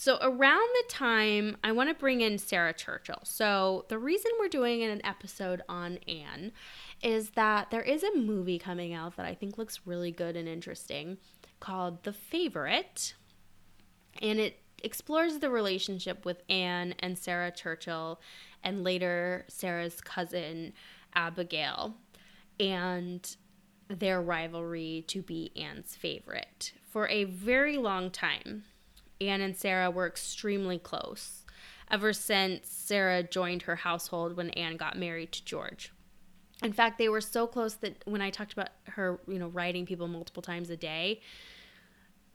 [0.00, 3.20] so around the time I want to bring in Sarah Churchill.
[3.22, 6.52] So the reason we're doing an episode on Anne
[7.02, 10.48] is that there is a movie coming out that I think looks really good and
[10.48, 11.18] interesting
[11.60, 13.12] called The Favorite.
[14.22, 18.22] And it explores the relationship with Anne and Sarah Churchill
[18.64, 20.72] and later Sarah's cousin
[21.14, 21.94] Abigail
[22.58, 23.36] and
[23.88, 26.72] their rivalry to be Anne's favorite.
[26.88, 28.64] For a very long time,
[29.20, 31.44] Anne and Sarah were extremely close
[31.90, 35.92] ever since Sarah joined her household when Anne got married to George.
[36.62, 39.86] In fact, they were so close that when I talked about her, you know, writing
[39.86, 41.20] people multiple times a day,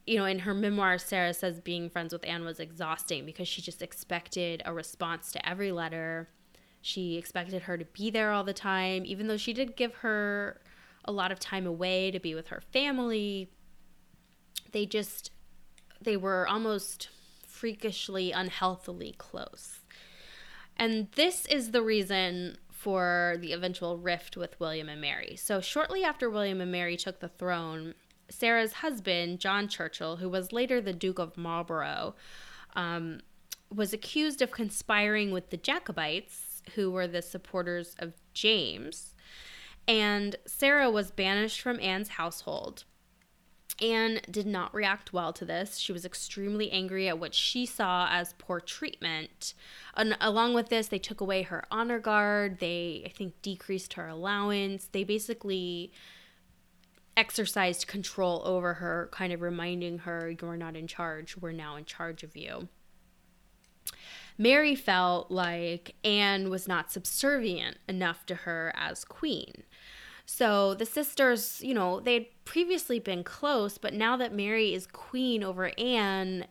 [0.06, 3.62] you know, in her memoir, Sarah says being friends with Anne was exhausting because she
[3.62, 6.30] just expected a response to every letter.
[6.82, 10.62] She expected her to be there all the time, even though she did give her
[11.06, 13.50] a lot of time away to be with her family.
[14.72, 15.32] They just
[16.02, 17.10] they were almost
[17.48, 19.80] freakishly unhealthily close.
[20.78, 25.36] And this is the reason for the eventual rift with William and Mary.
[25.38, 27.96] So, shortly after William and Mary took the throne,
[28.30, 32.16] Sarah's husband, John Churchill, who was later the Duke of Marlborough,
[32.76, 33.22] um,
[33.74, 39.16] was accused of conspiring with the Jacobites, who were the supporters of James.
[39.88, 42.84] And Sarah was banished from Anne's household.
[43.82, 45.78] Anne did not react well to this.
[45.78, 49.54] She was extremely angry at what she saw as poor treatment.
[49.96, 52.60] And along with this, they took away her honor guard.
[52.60, 54.88] They, I think, decreased her allowance.
[54.92, 55.92] They basically
[57.18, 61.36] exercised control over her, kind of reminding her, You're not in charge.
[61.38, 62.70] We're now in charge of you.
[64.38, 69.64] Mary felt like Anne was not subservient enough to her as queen.
[70.26, 74.88] So the sisters, you know, they had previously been close, but now that Mary is
[74.88, 76.46] queen over Anne,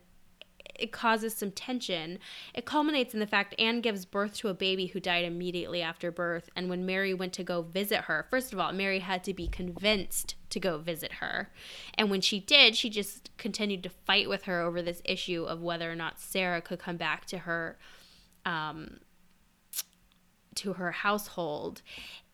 [0.78, 2.18] it causes some tension.
[2.54, 6.10] It culminates in the fact Anne gives birth to a baby who died immediately after
[6.10, 6.50] birth.
[6.56, 9.46] And when Mary went to go visit her, first of all, Mary had to be
[9.48, 11.50] convinced to go visit her.
[11.94, 15.62] And when she did, she just continued to fight with her over this issue of
[15.62, 17.78] whether or not Sarah could come back to her.
[18.44, 18.98] Um,
[20.56, 21.82] to her household.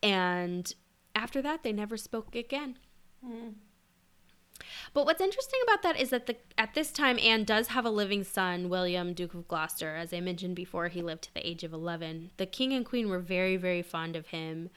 [0.03, 0.73] And
[1.15, 2.77] after that, they never spoke again.
[3.25, 3.53] Mm.
[4.93, 7.89] But what's interesting about that is that the, at this time, Anne does have a
[7.89, 9.95] living son, William, Duke of Gloucester.
[9.95, 12.31] As I mentioned before, he lived to the age of 11.
[12.37, 14.69] The king and queen were very, very fond of him.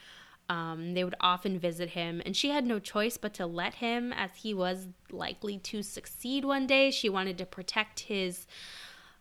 [0.49, 4.13] Um, they would often visit him, and she had no choice but to let him,
[4.13, 6.91] as he was likely to succeed one day.
[6.91, 8.47] She wanted to protect his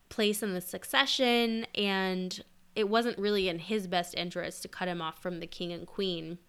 [0.10, 2.44] place in the succession, and
[2.76, 5.88] it wasn't really in his best interest to cut him off from the king and
[5.88, 6.40] queen.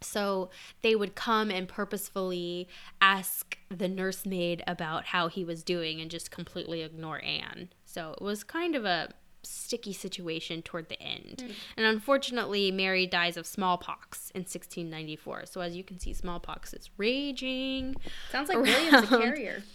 [0.00, 0.50] So
[0.82, 2.68] they would come and purposefully
[3.00, 7.70] ask the nursemaid about how he was doing and just completely ignore Anne.
[7.84, 9.08] So it was kind of a
[9.42, 11.44] sticky situation toward the end.
[11.46, 11.52] Mm.
[11.76, 15.46] And unfortunately, Mary dies of smallpox in 1694.
[15.46, 17.96] So as you can see, smallpox is raging.
[18.30, 19.62] Sounds like William's a carrier.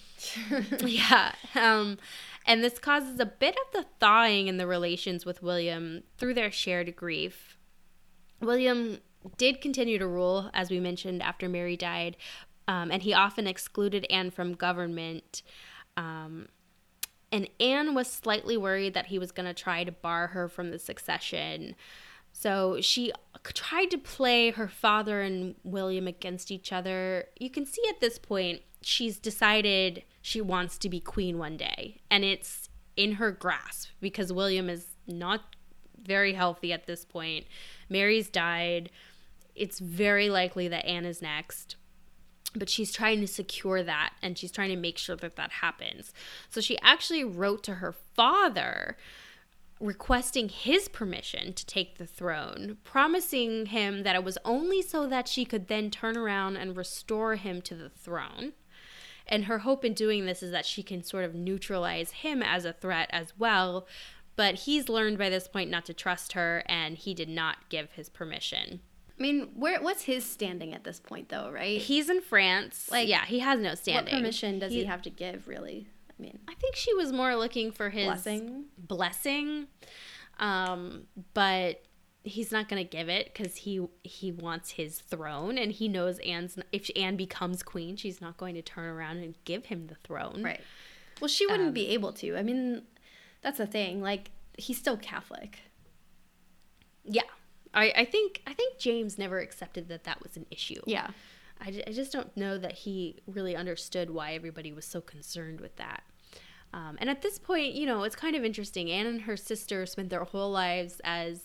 [0.86, 1.34] yeah.
[1.56, 1.98] Um,
[2.46, 6.52] and this causes a bit of the thawing in the relations with William through their
[6.52, 7.58] shared grief.
[8.42, 9.00] William
[9.38, 12.18] did continue to rule, as we mentioned, after Mary died,
[12.68, 15.42] um, and he often excluded Anne from government.
[15.98, 16.48] Um,
[17.32, 20.72] and Anne was slightly worried that he was going to try to bar her from
[20.72, 21.76] the succession.
[22.32, 23.12] So she
[23.44, 27.26] tried to play her father and William against each other.
[27.40, 32.02] You can see at this point, she's decided she wants to be queen one day,
[32.10, 35.56] and it's in her grasp because William is not
[36.06, 37.46] very healthy at this point.
[37.90, 38.90] Mary's died
[39.56, 41.76] it's very likely that Anne is next.
[42.56, 46.14] But she's trying to secure that and she's trying to make sure that that happens.
[46.50, 48.96] So she actually wrote to her father
[49.80, 55.28] requesting his permission to take the throne, promising him that it was only so that
[55.28, 58.54] she could then turn around and restore him to the throne.
[59.28, 62.66] And her hope in doing this is that she can sort of neutralize him as
[62.66, 63.88] a threat as well.
[64.36, 67.92] But he's learned by this point not to trust her, and he did not give
[67.92, 68.82] his permission.
[69.18, 71.52] I mean, where what's his standing at this point, though?
[71.52, 71.80] Right?
[71.80, 72.90] He's in France.
[72.92, 74.14] Like, yeah, he has no standing.
[74.14, 75.48] What permission does he, he have to give?
[75.48, 75.88] Really?
[76.10, 78.66] I mean, I think she was more looking for his blessing.
[78.78, 79.68] Blessing,
[80.40, 81.04] um,
[81.34, 81.84] but
[82.24, 86.20] he's not going to give it because he he wants his throne, and he knows
[86.20, 86.58] Anne's.
[86.72, 90.42] If Anne becomes queen, she's not going to turn around and give him the throne.
[90.44, 90.62] Right.
[91.22, 92.36] Well, she wouldn't um, be able to.
[92.36, 92.84] I mean,
[93.42, 94.02] that's the thing.
[94.02, 95.60] Like, he's still Catholic.
[97.06, 97.22] Yeah.
[97.74, 100.82] I, I think I think James never accepted that that was an issue.
[100.86, 101.08] Yeah.
[101.60, 105.76] I, I just don't know that he really understood why everybody was so concerned with
[105.78, 106.04] that.
[106.74, 108.90] Um, and at this point, you know, it's kind of interesting.
[108.90, 111.42] Anne and her sister spent their whole lives as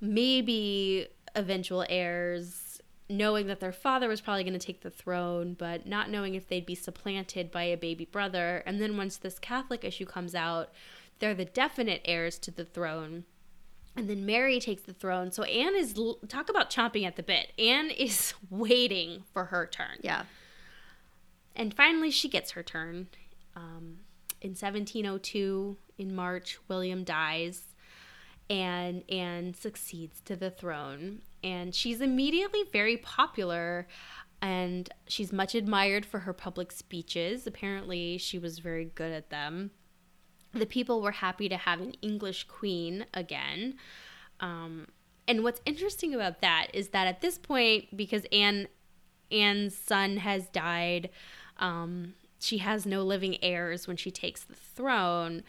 [0.00, 5.86] maybe eventual heirs, knowing that their father was probably going to take the throne, but
[5.86, 8.62] not knowing if they'd be supplanted by a baby brother.
[8.66, 10.72] And then once this Catholic issue comes out,
[11.20, 13.24] they're the definite heirs to the throne
[13.98, 15.32] and then Mary takes the throne.
[15.32, 17.52] So Anne is talk about chomping at the bit.
[17.58, 19.98] Anne is waiting for her turn.
[20.00, 20.22] Yeah.
[21.56, 23.08] And finally, she gets her turn.
[23.56, 23.98] Um,
[24.40, 27.62] in 1702, in March, William dies,
[28.48, 31.22] and Anne succeeds to the throne.
[31.42, 33.88] And she's immediately very popular,
[34.40, 37.48] and she's much admired for her public speeches.
[37.48, 39.72] Apparently, she was very good at them
[40.58, 43.74] the people were happy to have an English queen again.
[44.40, 44.88] Um,
[45.26, 48.68] and what's interesting about that is that at this point, because Anne
[49.30, 51.10] Anne's son has died,
[51.58, 55.42] um, she has no living heirs when she takes the throne.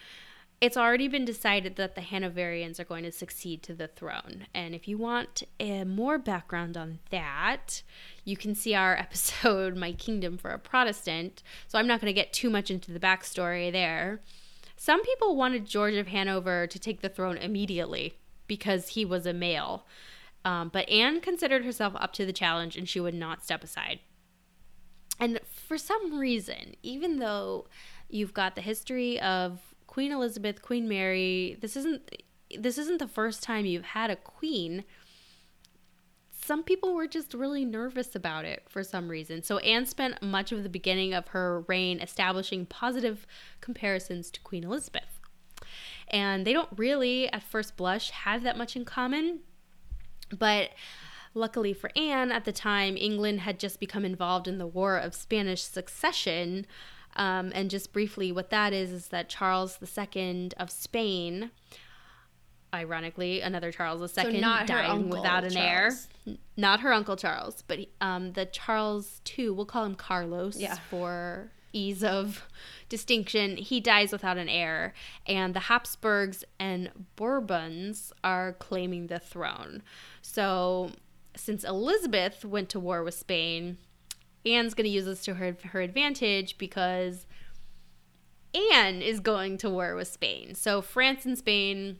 [0.59, 4.47] It's already been decided that the Hanoverians are going to succeed to the throne.
[4.53, 5.43] And if you want
[5.85, 7.83] more background on that,
[8.25, 11.41] you can see our episode, My Kingdom for a Protestant.
[11.67, 14.19] So I'm not going to get too much into the backstory there.
[14.81, 18.13] Some people wanted George of Hanover to take the throne immediately
[18.47, 19.85] because he was a male.
[20.45, 23.99] Um, but Anne considered herself up to the challenge and she would not step aside.
[25.19, 27.67] And for some reason, even though
[28.09, 32.09] you've got the history of Queen Elizabeth, Queen Mary, this isn't
[32.57, 34.85] this isn't the first time you've had a queen
[36.49, 39.43] some people were just really nervous about it for some reason.
[39.43, 43.27] So Anne spent much of the beginning of her reign establishing positive
[43.61, 45.21] comparisons to Queen Elizabeth.
[46.07, 49.41] And they don't really, at first blush, have that much in common.
[50.35, 50.71] But
[51.35, 55.13] luckily for Anne, at the time, England had just become involved in the War of
[55.13, 56.65] Spanish Succession.
[57.15, 61.51] Um, and just briefly, what that is is that Charles II of Spain,
[62.73, 65.89] ironically, another Charles II, So not dying without an heir.
[65.89, 66.07] Charles.
[66.27, 70.75] N- Not her uncle Charles, but um, the Charles II, we'll call him Carlos Yeah.
[70.89, 72.47] for ease of
[72.89, 73.57] distinction.
[73.57, 74.93] He dies without an heir,
[75.27, 79.83] and the Habsburgs and Bourbons are claiming the throne.
[80.21, 80.91] So,
[81.35, 83.77] since Elizabeth went to war with Spain,
[84.45, 87.25] Anne's going to use this to her, her advantage because
[88.73, 90.55] Anne is going to war with Spain.
[90.55, 91.99] So, France and Spain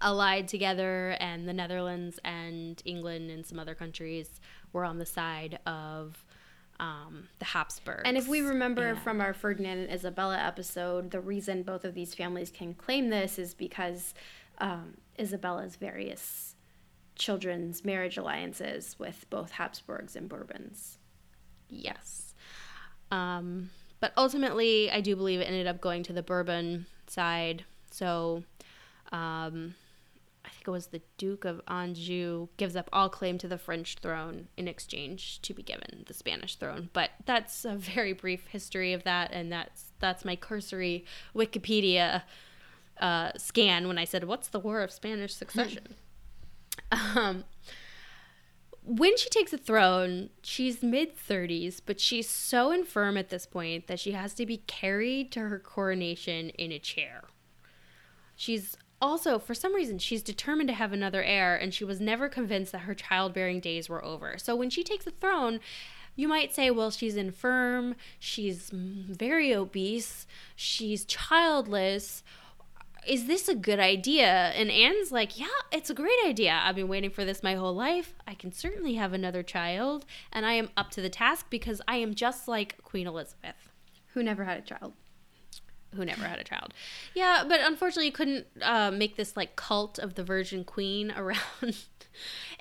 [0.00, 4.40] allied together, and the Netherlands and England and some other countries
[4.72, 6.24] were on the side of
[6.78, 8.02] um, the Habsburgs.
[8.04, 11.94] And if we remember And- from our Ferdinand and Isabella episode, the reason both of
[11.94, 14.12] these families can claim this is because
[14.58, 16.54] um, Isabella's various
[17.14, 20.98] children's marriage alliances with both Habsburgs and Bourbons.
[21.70, 22.34] Yes.
[23.10, 23.70] Um,
[24.00, 27.64] but ultimately, I do believe it ended up going to the Bourbon side.
[27.90, 28.44] So,
[29.12, 29.74] um,
[30.66, 34.48] think it was the Duke of Anjou gives up all claim to the French throne
[34.56, 36.90] in exchange to be given the Spanish throne.
[36.92, 41.04] But that's a very brief history of that, and that's that's my cursory
[41.34, 42.22] Wikipedia
[43.00, 45.94] uh, scan when I said, "What's the War of Spanish Succession?"
[46.90, 47.44] um,
[48.82, 53.86] when she takes the throne, she's mid 30s, but she's so infirm at this point
[53.86, 57.24] that she has to be carried to her coronation in a chair.
[58.36, 62.28] She's also, for some reason, she's determined to have another heir, and she was never
[62.28, 64.38] convinced that her childbearing days were over.
[64.38, 65.60] So when she takes the throne,
[66.14, 72.22] you might say, well, she's infirm, she's very obese, she's childless.
[73.06, 74.26] Is this a good idea?
[74.26, 76.58] And Anne's like, yeah, it's a great idea.
[76.64, 78.14] I've been waiting for this my whole life.
[78.26, 81.96] I can certainly have another child, and I am up to the task because I
[81.96, 83.70] am just like Queen Elizabeth
[84.14, 84.94] Who never had a child.
[85.96, 86.72] Who never had a child.
[87.14, 91.76] Yeah, but unfortunately, you couldn't uh, make this like cult of the Virgin Queen around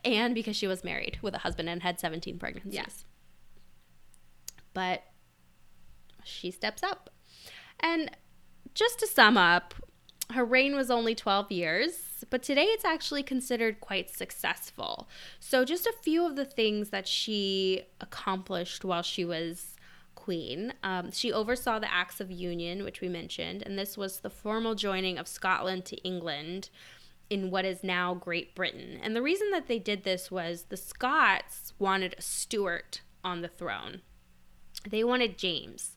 [0.04, 2.74] Anne because she was married with a husband and had 17 pregnancies.
[2.74, 3.06] Yes.
[4.74, 5.04] But
[6.24, 7.10] she steps up.
[7.80, 8.12] And
[8.74, 9.74] just to sum up,
[10.32, 15.08] her reign was only 12 years, but today it's actually considered quite successful.
[15.40, 19.75] So, just a few of the things that she accomplished while she was
[20.26, 20.74] queen.
[20.82, 24.74] Um, she oversaw the Acts of Union, which we mentioned, and this was the formal
[24.74, 26.72] joining of Scotland to England
[27.30, 29.00] in what is now Great Britain.
[29.04, 33.48] And the reason that they did this was the Scots wanted a Stuart on the
[33.48, 34.02] throne,
[34.90, 35.96] they wanted James.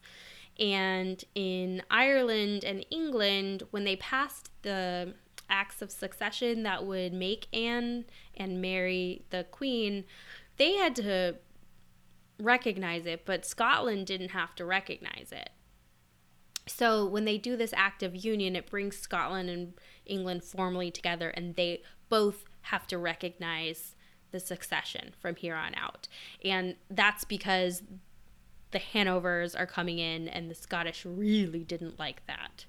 [0.61, 5.15] And in Ireland and England, when they passed the
[5.49, 8.05] acts of succession that would make Anne
[8.37, 10.05] and Mary the queen,
[10.59, 11.37] they had to
[12.39, 15.51] recognize it, but Scotland didn't have to recognize it.
[16.67, 19.75] So when they do this act of union, it brings Scotland and
[20.05, 23.95] England formally together, and they both have to recognize
[24.31, 26.09] the succession from here on out.
[26.45, 27.83] And that's because
[28.71, 32.67] the Hanovers are coming in, and the Scottish really didn't like that.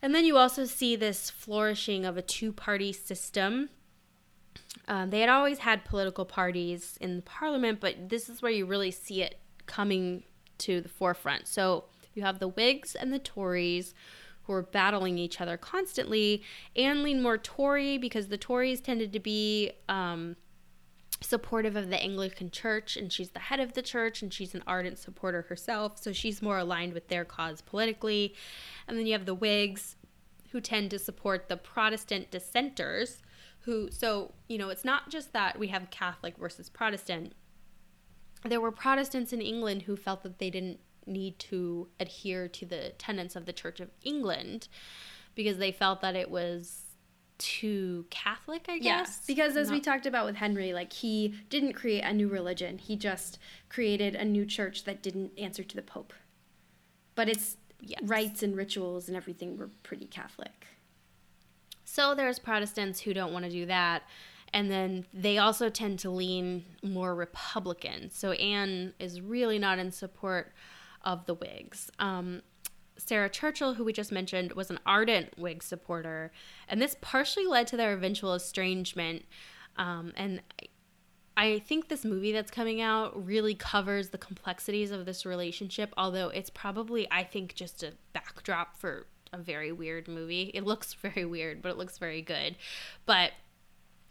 [0.00, 3.70] And then you also see this flourishing of a two party system.
[4.86, 8.66] Um, they had always had political parties in the parliament, but this is where you
[8.66, 10.24] really see it coming
[10.58, 11.48] to the forefront.
[11.48, 11.84] So
[12.14, 13.94] you have the Whigs and the Tories
[14.42, 16.42] who are battling each other constantly.
[16.76, 20.36] Anne leaned more Tory because the Tories tended to be um,
[21.22, 24.62] supportive of the Anglican Church, and she's the head of the church, and she's an
[24.66, 28.34] ardent supporter herself, so she's more aligned with their cause politically.
[28.86, 29.96] And then you have the Whigs,
[30.50, 33.22] who tend to support the Protestant dissenters,
[33.64, 37.32] who, so, you know, it's not just that we have Catholic versus Protestant.
[38.44, 42.92] There were Protestants in England who felt that they didn't need to adhere to the
[42.98, 44.68] tenets of the Church of England
[45.34, 46.82] because they felt that it was
[47.38, 48.84] too Catholic, I guess.
[48.84, 52.78] Yes, because as we talked about with Henry, like he didn't create a new religion.
[52.78, 53.38] He just
[53.68, 56.12] created a new church that didn't answer to the Pope.
[57.14, 58.00] But its Yes.
[58.04, 60.66] rites and rituals and everything were pretty Catholic.
[61.94, 64.02] So there's Protestants who don't want to do that.
[64.52, 68.10] And then they also tend to lean more Republican.
[68.10, 70.52] So Anne is really not in support
[71.02, 71.92] of the Whigs.
[72.00, 72.42] Um,
[72.96, 76.32] Sarah Churchill, who we just mentioned, was an ardent Whig supporter.
[76.66, 79.24] And this partially led to their eventual estrangement.
[79.76, 80.66] Um, and I-
[81.36, 86.28] I think this movie that's coming out really covers the complexities of this relationship, although
[86.28, 90.50] it's probably, I think, just a backdrop for a very weird movie.
[90.54, 92.56] It looks very weird, but it looks very good.
[93.04, 93.32] But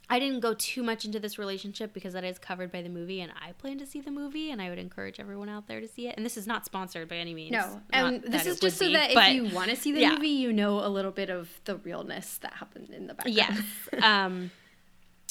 [0.10, 3.22] I didn't go too much into this relationship because that is covered by the movie,
[3.22, 5.88] and I plan to see the movie, and I would encourage everyone out there to
[5.88, 6.16] see it.
[6.18, 7.54] And this is not sponsored by any means.
[7.54, 10.02] No, and that this is just so be, that if you want to see the
[10.02, 10.12] yeah.
[10.12, 13.38] movie, you know a little bit of the realness that happened in the background.
[13.38, 13.62] Yes.
[14.04, 14.52] um,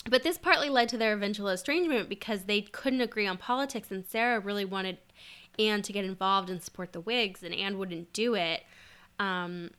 [0.09, 4.07] but this partly led to their eventual estrangement because they couldn't agree on politics, and
[4.07, 4.99] Sarah really wanted
[5.59, 8.65] Anne to get involved and support the Whigs, and Anne wouldn't do it.
[9.19, 9.71] Um,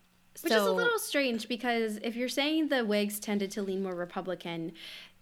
[0.42, 3.84] Which so, is a little strange because if you're saying the Whigs tended to lean
[3.84, 4.74] more Republican,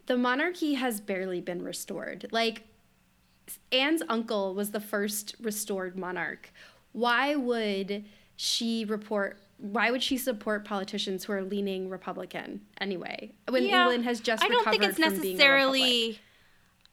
[0.06, 2.28] the monarchy has barely been restored.
[2.32, 2.64] Like,
[3.72, 6.52] Anne's uncle was the first restored monarch.
[6.94, 8.06] Why would
[8.36, 9.40] she report?
[9.58, 13.34] Why would she support politicians who are leaning Republican anyway?
[13.48, 16.20] When Yeah, England has just I don't think it's from being a necessarily.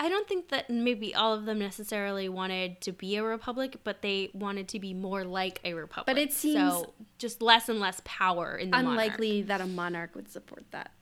[0.00, 4.00] I don't think that maybe all of them necessarily wanted to be a republic, but
[4.00, 6.06] they wanted to be more like a republic.
[6.06, 8.92] But it seems so just less and less power in the monarch.
[8.92, 10.92] Unlikely that a monarch would support that.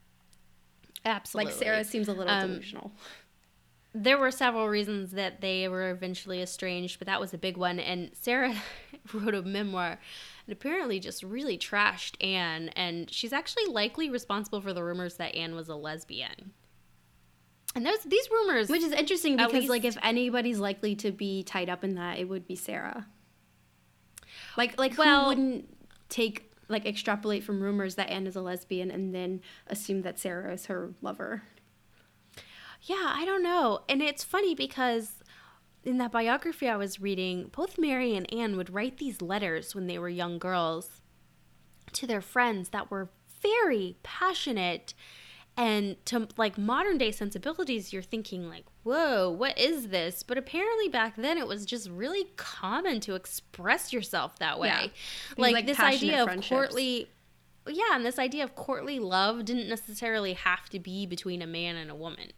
[1.05, 1.53] Absolutely.
[1.53, 2.91] Like Sarah seems a little Um, delusional.
[3.95, 7.79] there were several reasons that they were eventually estranged, but that was a big one.
[7.79, 8.55] And Sarah
[9.13, 9.99] wrote a memoir
[10.47, 12.71] and apparently just really trashed Anne.
[12.71, 16.53] And she's actually likely responsible for the rumors that Anne was a lesbian.
[17.77, 21.69] And those these rumors, Which is interesting because, like, if anybody's likely to be tied
[21.69, 23.07] up in that, it would be Sarah.
[24.57, 25.77] Like, like Well- who wouldn't
[26.09, 30.53] take like extrapolate from rumors that Anne is a lesbian and then assume that Sarah
[30.55, 31.43] is her lover?
[32.83, 33.81] yeah, I don't know.
[33.89, 35.23] And it's funny because
[35.85, 39.87] in that biography I was reading, both Mary and Anne would write these letters when
[39.87, 41.01] they were young girls
[41.93, 43.11] to their friends that were
[43.43, 44.95] very passionate
[45.57, 50.23] and to like modern day sensibilities you're thinking like whoa what is this?
[50.23, 54.69] But apparently back then it was just really common to express yourself that way.
[54.69, 54.87] Yeah.
[55.37, 57.09] Like, like, this idea of courtly
[57.69, 61.77] yeah and this idea of courtly love didn't necessarily have to be between a man
[61.77, 62.33] and a woman.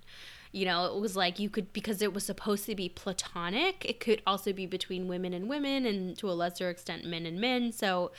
[0.53, 4.01] You know it was like you could because it was supposed to be platonic it
[4.01, 7.73] could also be between women and women and to a lesser extent men and men.
[7.73, 8.13] So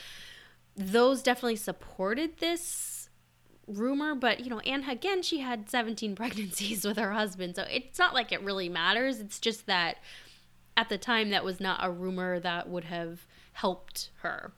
[0.76, 2.88] those definitely supported this
[3.70, 7.99] rumor but you know anne again she had 17 pregnancies with her husband so it's
[7.99, 9.20] not like it really matters.
[9.20, 9.97] It's just that
[10.76, 14.53] at the time that was not a rumor that would have helped her.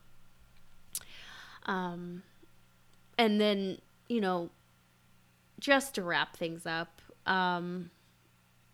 [1.65, 2.23] Um
[3.17, 4.49] and then you know
[5.59, 7.91] just to wrap things up um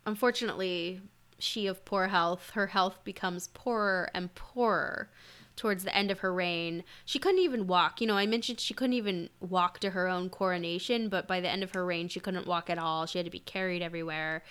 [0.05, 1.01] unfortunately
[1.37, 5.09] she of poor health her health becomes poorer and poorer
[5.57, 7.99] towards the end of her reign she couldn't even walk.
[7.99, 11.49] You know i mentioned she couldn't even walk to her own coronation but by the
[11.49, 13.05] end of her reign she couldn't walk at all.
[13.05, 14.43] She had to be carried everywhere.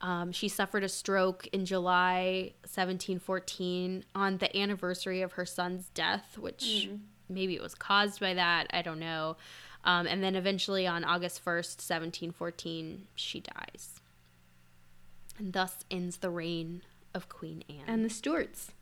[0.00, 6.36] Um, she suffered a stroke in july 1714 on the anniversary of her son's death
[6.38, 6.88] which
[7.28, 8.66] maybe it was caused by that.
[8.72, 9.36] I don't know.
[9.84, 14.00] Um, and then eventually on august 1st 1714 she dies.
[15.38, 16.82] And thus ends the reign
[17.16, 17.84] of Queen Anne.
[17.86, 18.72] And the Stuarts.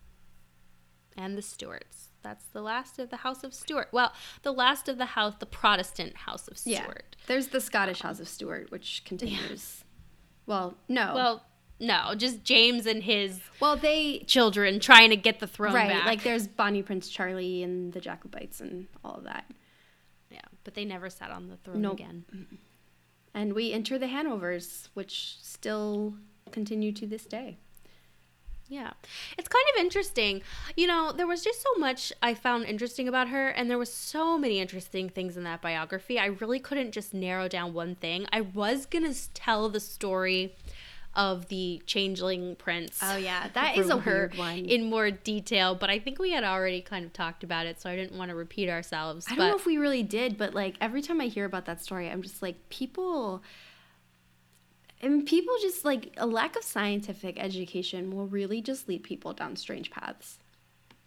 [1.16, 2.08] And the Stuarts.
[2.22, 3.88] That's the last of the House of Stuart.
[3.92, 4.12] Well,
[4.42, 7.16] the last of the house, the Protestant House of Stuart.
[7.18, 7.24] Yeah.
[7.26, 9.84] There's the Scottish House of Stuart, which continues.
[10.46, 11.12] Well, no.
[11.14, 11.42] Well,
[11.80, 15.88] no, just James and his well, they children trying to get the throne right.
[15.88, 16.06] back.
[16.06, 19.44] Like there's Bonnie Prince Charlie and the Jacobites and all of that.
[20.30, 21.94] yeah, but they never sat on the throne Nope.
[21.94, 22.24] again.
[23.34, 26.14] And we enter the Hanovers, which still
[26.52, 27.58] continue to this day.
[28.74, 28.90] Yeah.
[29.38, 30.42] It's kind of interesting.
[30.76, 33.92] You know, there was just so much I found interesting about her, and there was
[33.92, 36.18] so many interesting things in that biography.
[36.18, 38.26] I really couldn't just narrow down one thing.
[38.32, 40.56] I was going to tell the story
[41.14, 42.98] of the changeling prince.
[43.00, 43.46] Oh, yeah.
[43.54, 44.64] That is a weird one.
[44.64, 47.88] In more detail, but I think we had already kind of talked about it, so
[47.88, 49.26] I didn't want to repeat ourselves.
[49.30, 51.80] I don't know if we really did, but like every time I hear about that
[51.80, 53.40] story, I'm just like, people.
[55.04, 59.56] And people just like a lack of scientific education will really just lead people down
[59.56, 60.38] strange paths.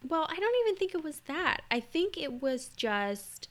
[0.08, 1.64] Well, I don't even think it was that.
[1.72, 3.50] I think it was just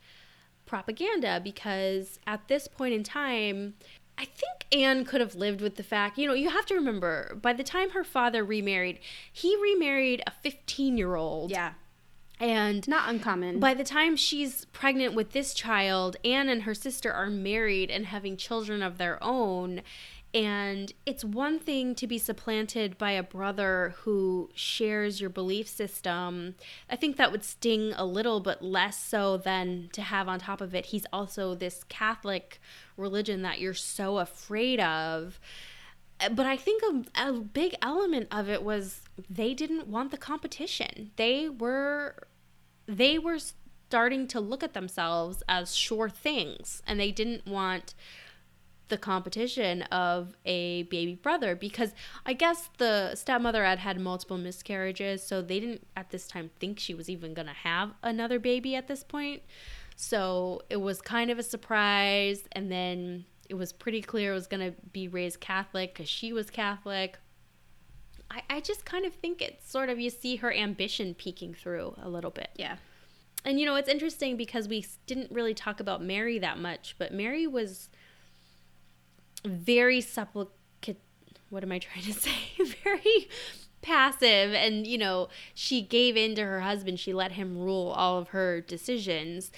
[0.64, 3.74] propaganda because at this point in time,
[4.18, 7.36] I think Anne could have lived with the fact, you know, you have to remember,
[7.42, 9.01] by the time her father remarried,
[9.32, 11.51] he remarried a 15 year old.
[11.51, 11.72] Yeah.
[12.38, 13.61] And Not uncommon.
[13.61, 18.05] by the time she's pregnant with this child, Anne and her sister are married and
[18.07, 19.80] having children of their own.
[20.35, 26.57] And it's one thing to be supplanted by a brother who shares your belief system.
[26.91, 30.61] I think that would sting a little, but less so than to have on top
[30.61, 32.61] of it, he's also this Catholic
[32.97, 35.41] religion that you're so afraid of.
[36.18, 41.12] But I think a, a big element of it was they didn't want the competition.
[41.16, 42.27] They were
[42.87, 43.39] they were
[43.89, 47.95] starting to look at themselves as sure things and they didn't want
[48.89, 51.93] the competition of a baby brother because
[52.24, 56.78] I guess the stepmother had had multiple miscarriages, so they didn't at this time think
[56.78, 59.43] she was even going to have another baby at this point.
[59.97, 64.47] So it was kind of a surprise, and then it was pretty clear it was
[64.47, 67.18] going to be raised Catholic because she was Catholic.
[68.30, 71.95] I, I just kind of think it's sort of you see her ambition peeking through
[72.03, 72.51] a little bit.
[72.57, 72.76] Yeah.
[73.45, 77.12] And you know, it's interesting because we didn't really talk about Mary that much, but
[77.12, 77.89] Mary was
[79.45, 81.01] very supplicate.
[81.51, 82.30] What am I trying to say?
[82.82, 83.28] very
[83.82, 84.53] passive.
[84.53, 86.99] And, you know, she gave in to her husband.
[86.99, 89.53] She let him rule all of her decisions.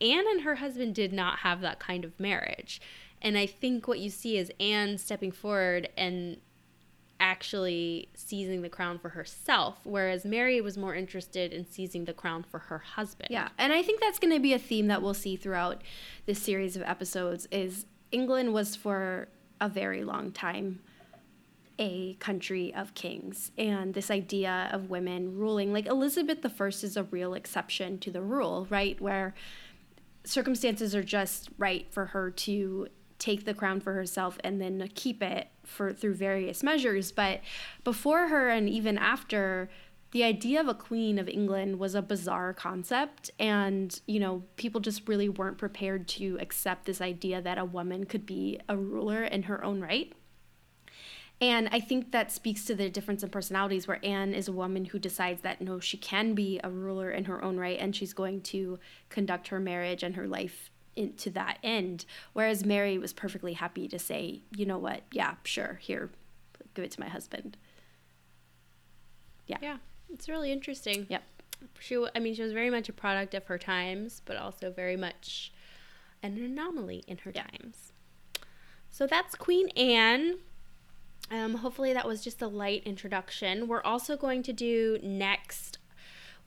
[0.00, 2.80] Anne and her husband did not have that kind of marriage.
[3.22, 6.38] And I think what you see is Anne stepping forward and
[7.20, 12.42] actually seizing the crown for herself, whereas Mary was more interested in seizing the crown
[12.42, 13.28] for her husband.
[13.30, 15.82] Yeah, and I think that's going to be a theme that we'll see throughout
[16.24, 19.28] this series of episodes is England was for
[19.60, 20.80] a very long time
[21.78, 27.04] a country of kings and this idea of women ruling like Elizabeth I is a
[27.04, 29.00] real exception to the rule, right?
[29.00, 29.34] Where
[30.24, 32.88] circumstances are just right for her to
[33.18, 37.12] take the crown for herself and then keep it for through various measures.
[37.12, 37.40] But
[37.82, 39.70] before her and even after,
[40.12, 43.30] the idea of a queen of England was a bizarre concept.
[43.38, 48.04] And, you know, people just really weren't prepared to accept this idea that a woman
[48.04, 50.12] could be a ruler in her own right.
[51.40, 54.84] And I think that speaks to the difference in personalities, where Anne is a woman
[54.86, 58.12] who decides that no, she can be a ruler in her own right and she's
[58.12, 62.04] going to conduct her marriage and her life in, to that end.
[62.34, 66.10] Whereas Mary was perfectly happy to say, you know what, yeah, sure, here,
[66.74, 67.56] give it to my husband.
[69.46, 69.58] Yeah.
[69.62, 69.76] Yeah,
[70.12, 71.06] it's really interesting.
[71.08, 71.22] Yep.
[71.78, 74.96] She, I mean, she was very much a product of her times, but also very
[74.96, 75.52] much
[76.22, 77.44] an anomaly in her yeah.
[77.44, 77.92] times.
[78.90, 80.38] So that's Queen Anne.
[81.30, 83.68] Um, hopefully, that was just a light introduction.
[83.68, 85.78] We're also going to do next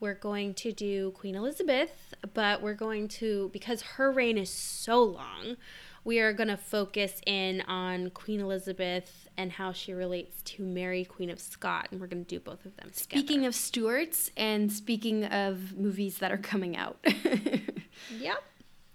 [0.03, 5.01] we're going to do Queen Elizabeth, but we're going to, because her reign is so
[5.01, 5.55] long,
[6.03, 11.05] we are going to focus in on Queen Elizabeth and how she relates to Mary,
[11.05, 12.89] Queen of Scott, and we're going to do both of them.
[12.91, 16.97] Speaking of Stuarts and speaking of movies that are coming out.
[18.19, 18.43] yep.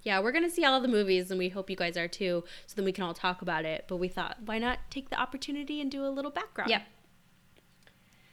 [0.03, 2.45] Yeah, we're going to see all the movies, and we hope you guys are too,
[2.67, 3.87] so then we can all talk about it.
[3.89, 6.71] But we thought, why not take the opportunity and do a little background?
[6.71, 6.83] Yep.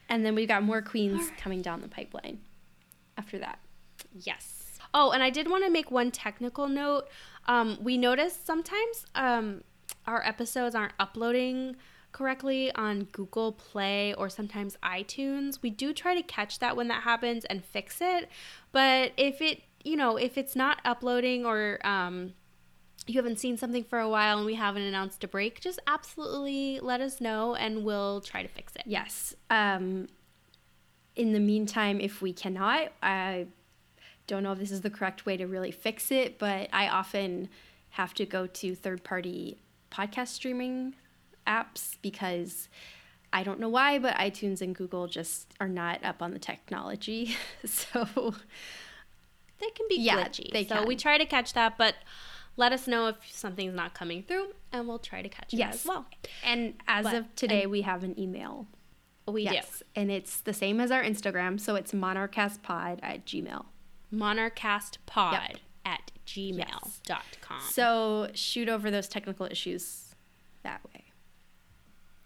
[0.08, 1.38] And then we've got more queens right.
[1.38, 2.40] coming down the pipeline
[3.18, 3.58] after that.
[4.12, 4.78] Yes.
[4.94, 7.08] Oh, and I did want to make one technical note.
[7.46, 9.62] Um, we notice sometimes um,
[10.06, 11.76] our episodes aren't uploading
[12.12, 15.60] correctly on Google Play or sometimes iTunes.
[15.62, 18.30] We do try to catch that when that happens and fix it.
[18.72, 22.32] But if it, you know, if it's not uploading or um,
[23.06, 26.80] you haven't seen something for a while and we haven't announced a break, just absolutely
[26.80, 28.82] let us know and we'll try to fix it.
[28.86, 29.34] Yes.
[29.50, 30.08] Um,
[31.14, 33.46] in the meantime, if we cannot, I
[34.26, 37.48] don't know if this is the correct way to really fix it, but I often
[37.90, 39.58] have to go to third party
[39.90, 40.94] podcast streaming
[41.46, 42.68] apps because
[43.32, 47.36] I don't know why, but iTunes and Google just are not up on the technology.
[47.64, 48.04] so
[49.58, 50.52] they can be yeah, glitchy.
[50.52, 50.88] They so can.
[50.88, 51.94] we try to catch that, but
[52.56, 55.74] let us know if something's not coming through and we'll try to catch it yes.
[55.74, 56.06] as well.
[56.44, 58.66] And as but, of today, we have an email
[59.28, 59.78] we yes.
[59.78, 59.84] do.
[60.00, 61.60] And it's the same as our Instagram.
[61.60, 63.64] So it's monarchastpod at gmail.
[64.12, 65.56] Monarchastpod yep.
[65.84, 66.86] at gmail.com.
[67.08, 67.74] Yes.
[67.74, 70.14] So shoot over those technical issues
[70.62, 71.04] that way.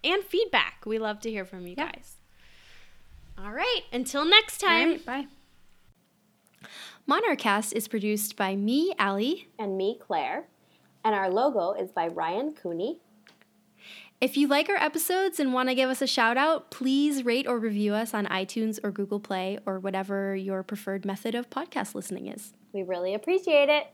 [0.03, 0.83] And feedback.
[0.85, 1.93] We love to hear from you yep.
[1.93, 2.17] guys.
[3.37, 3.81] All right.
[3.93, 4.99] Until next time.
[5.05, 5.27] bye.
[7.07, 9.47] Monarchast is produced by me, Allie.
[9.57, 10.45] And me, Claire.
[11.03, 12.99] And our logo is by Ryan Cooney.
[14.21, 17.47] If you like our episodes and want to give us a shout out, please rate
[17.47, 21.95] or review us on iTunes or Google Play or whatever your preferred method of podcast
[21.95, 22.53] listening is.
[22.71, 23.87] We really appreciate it.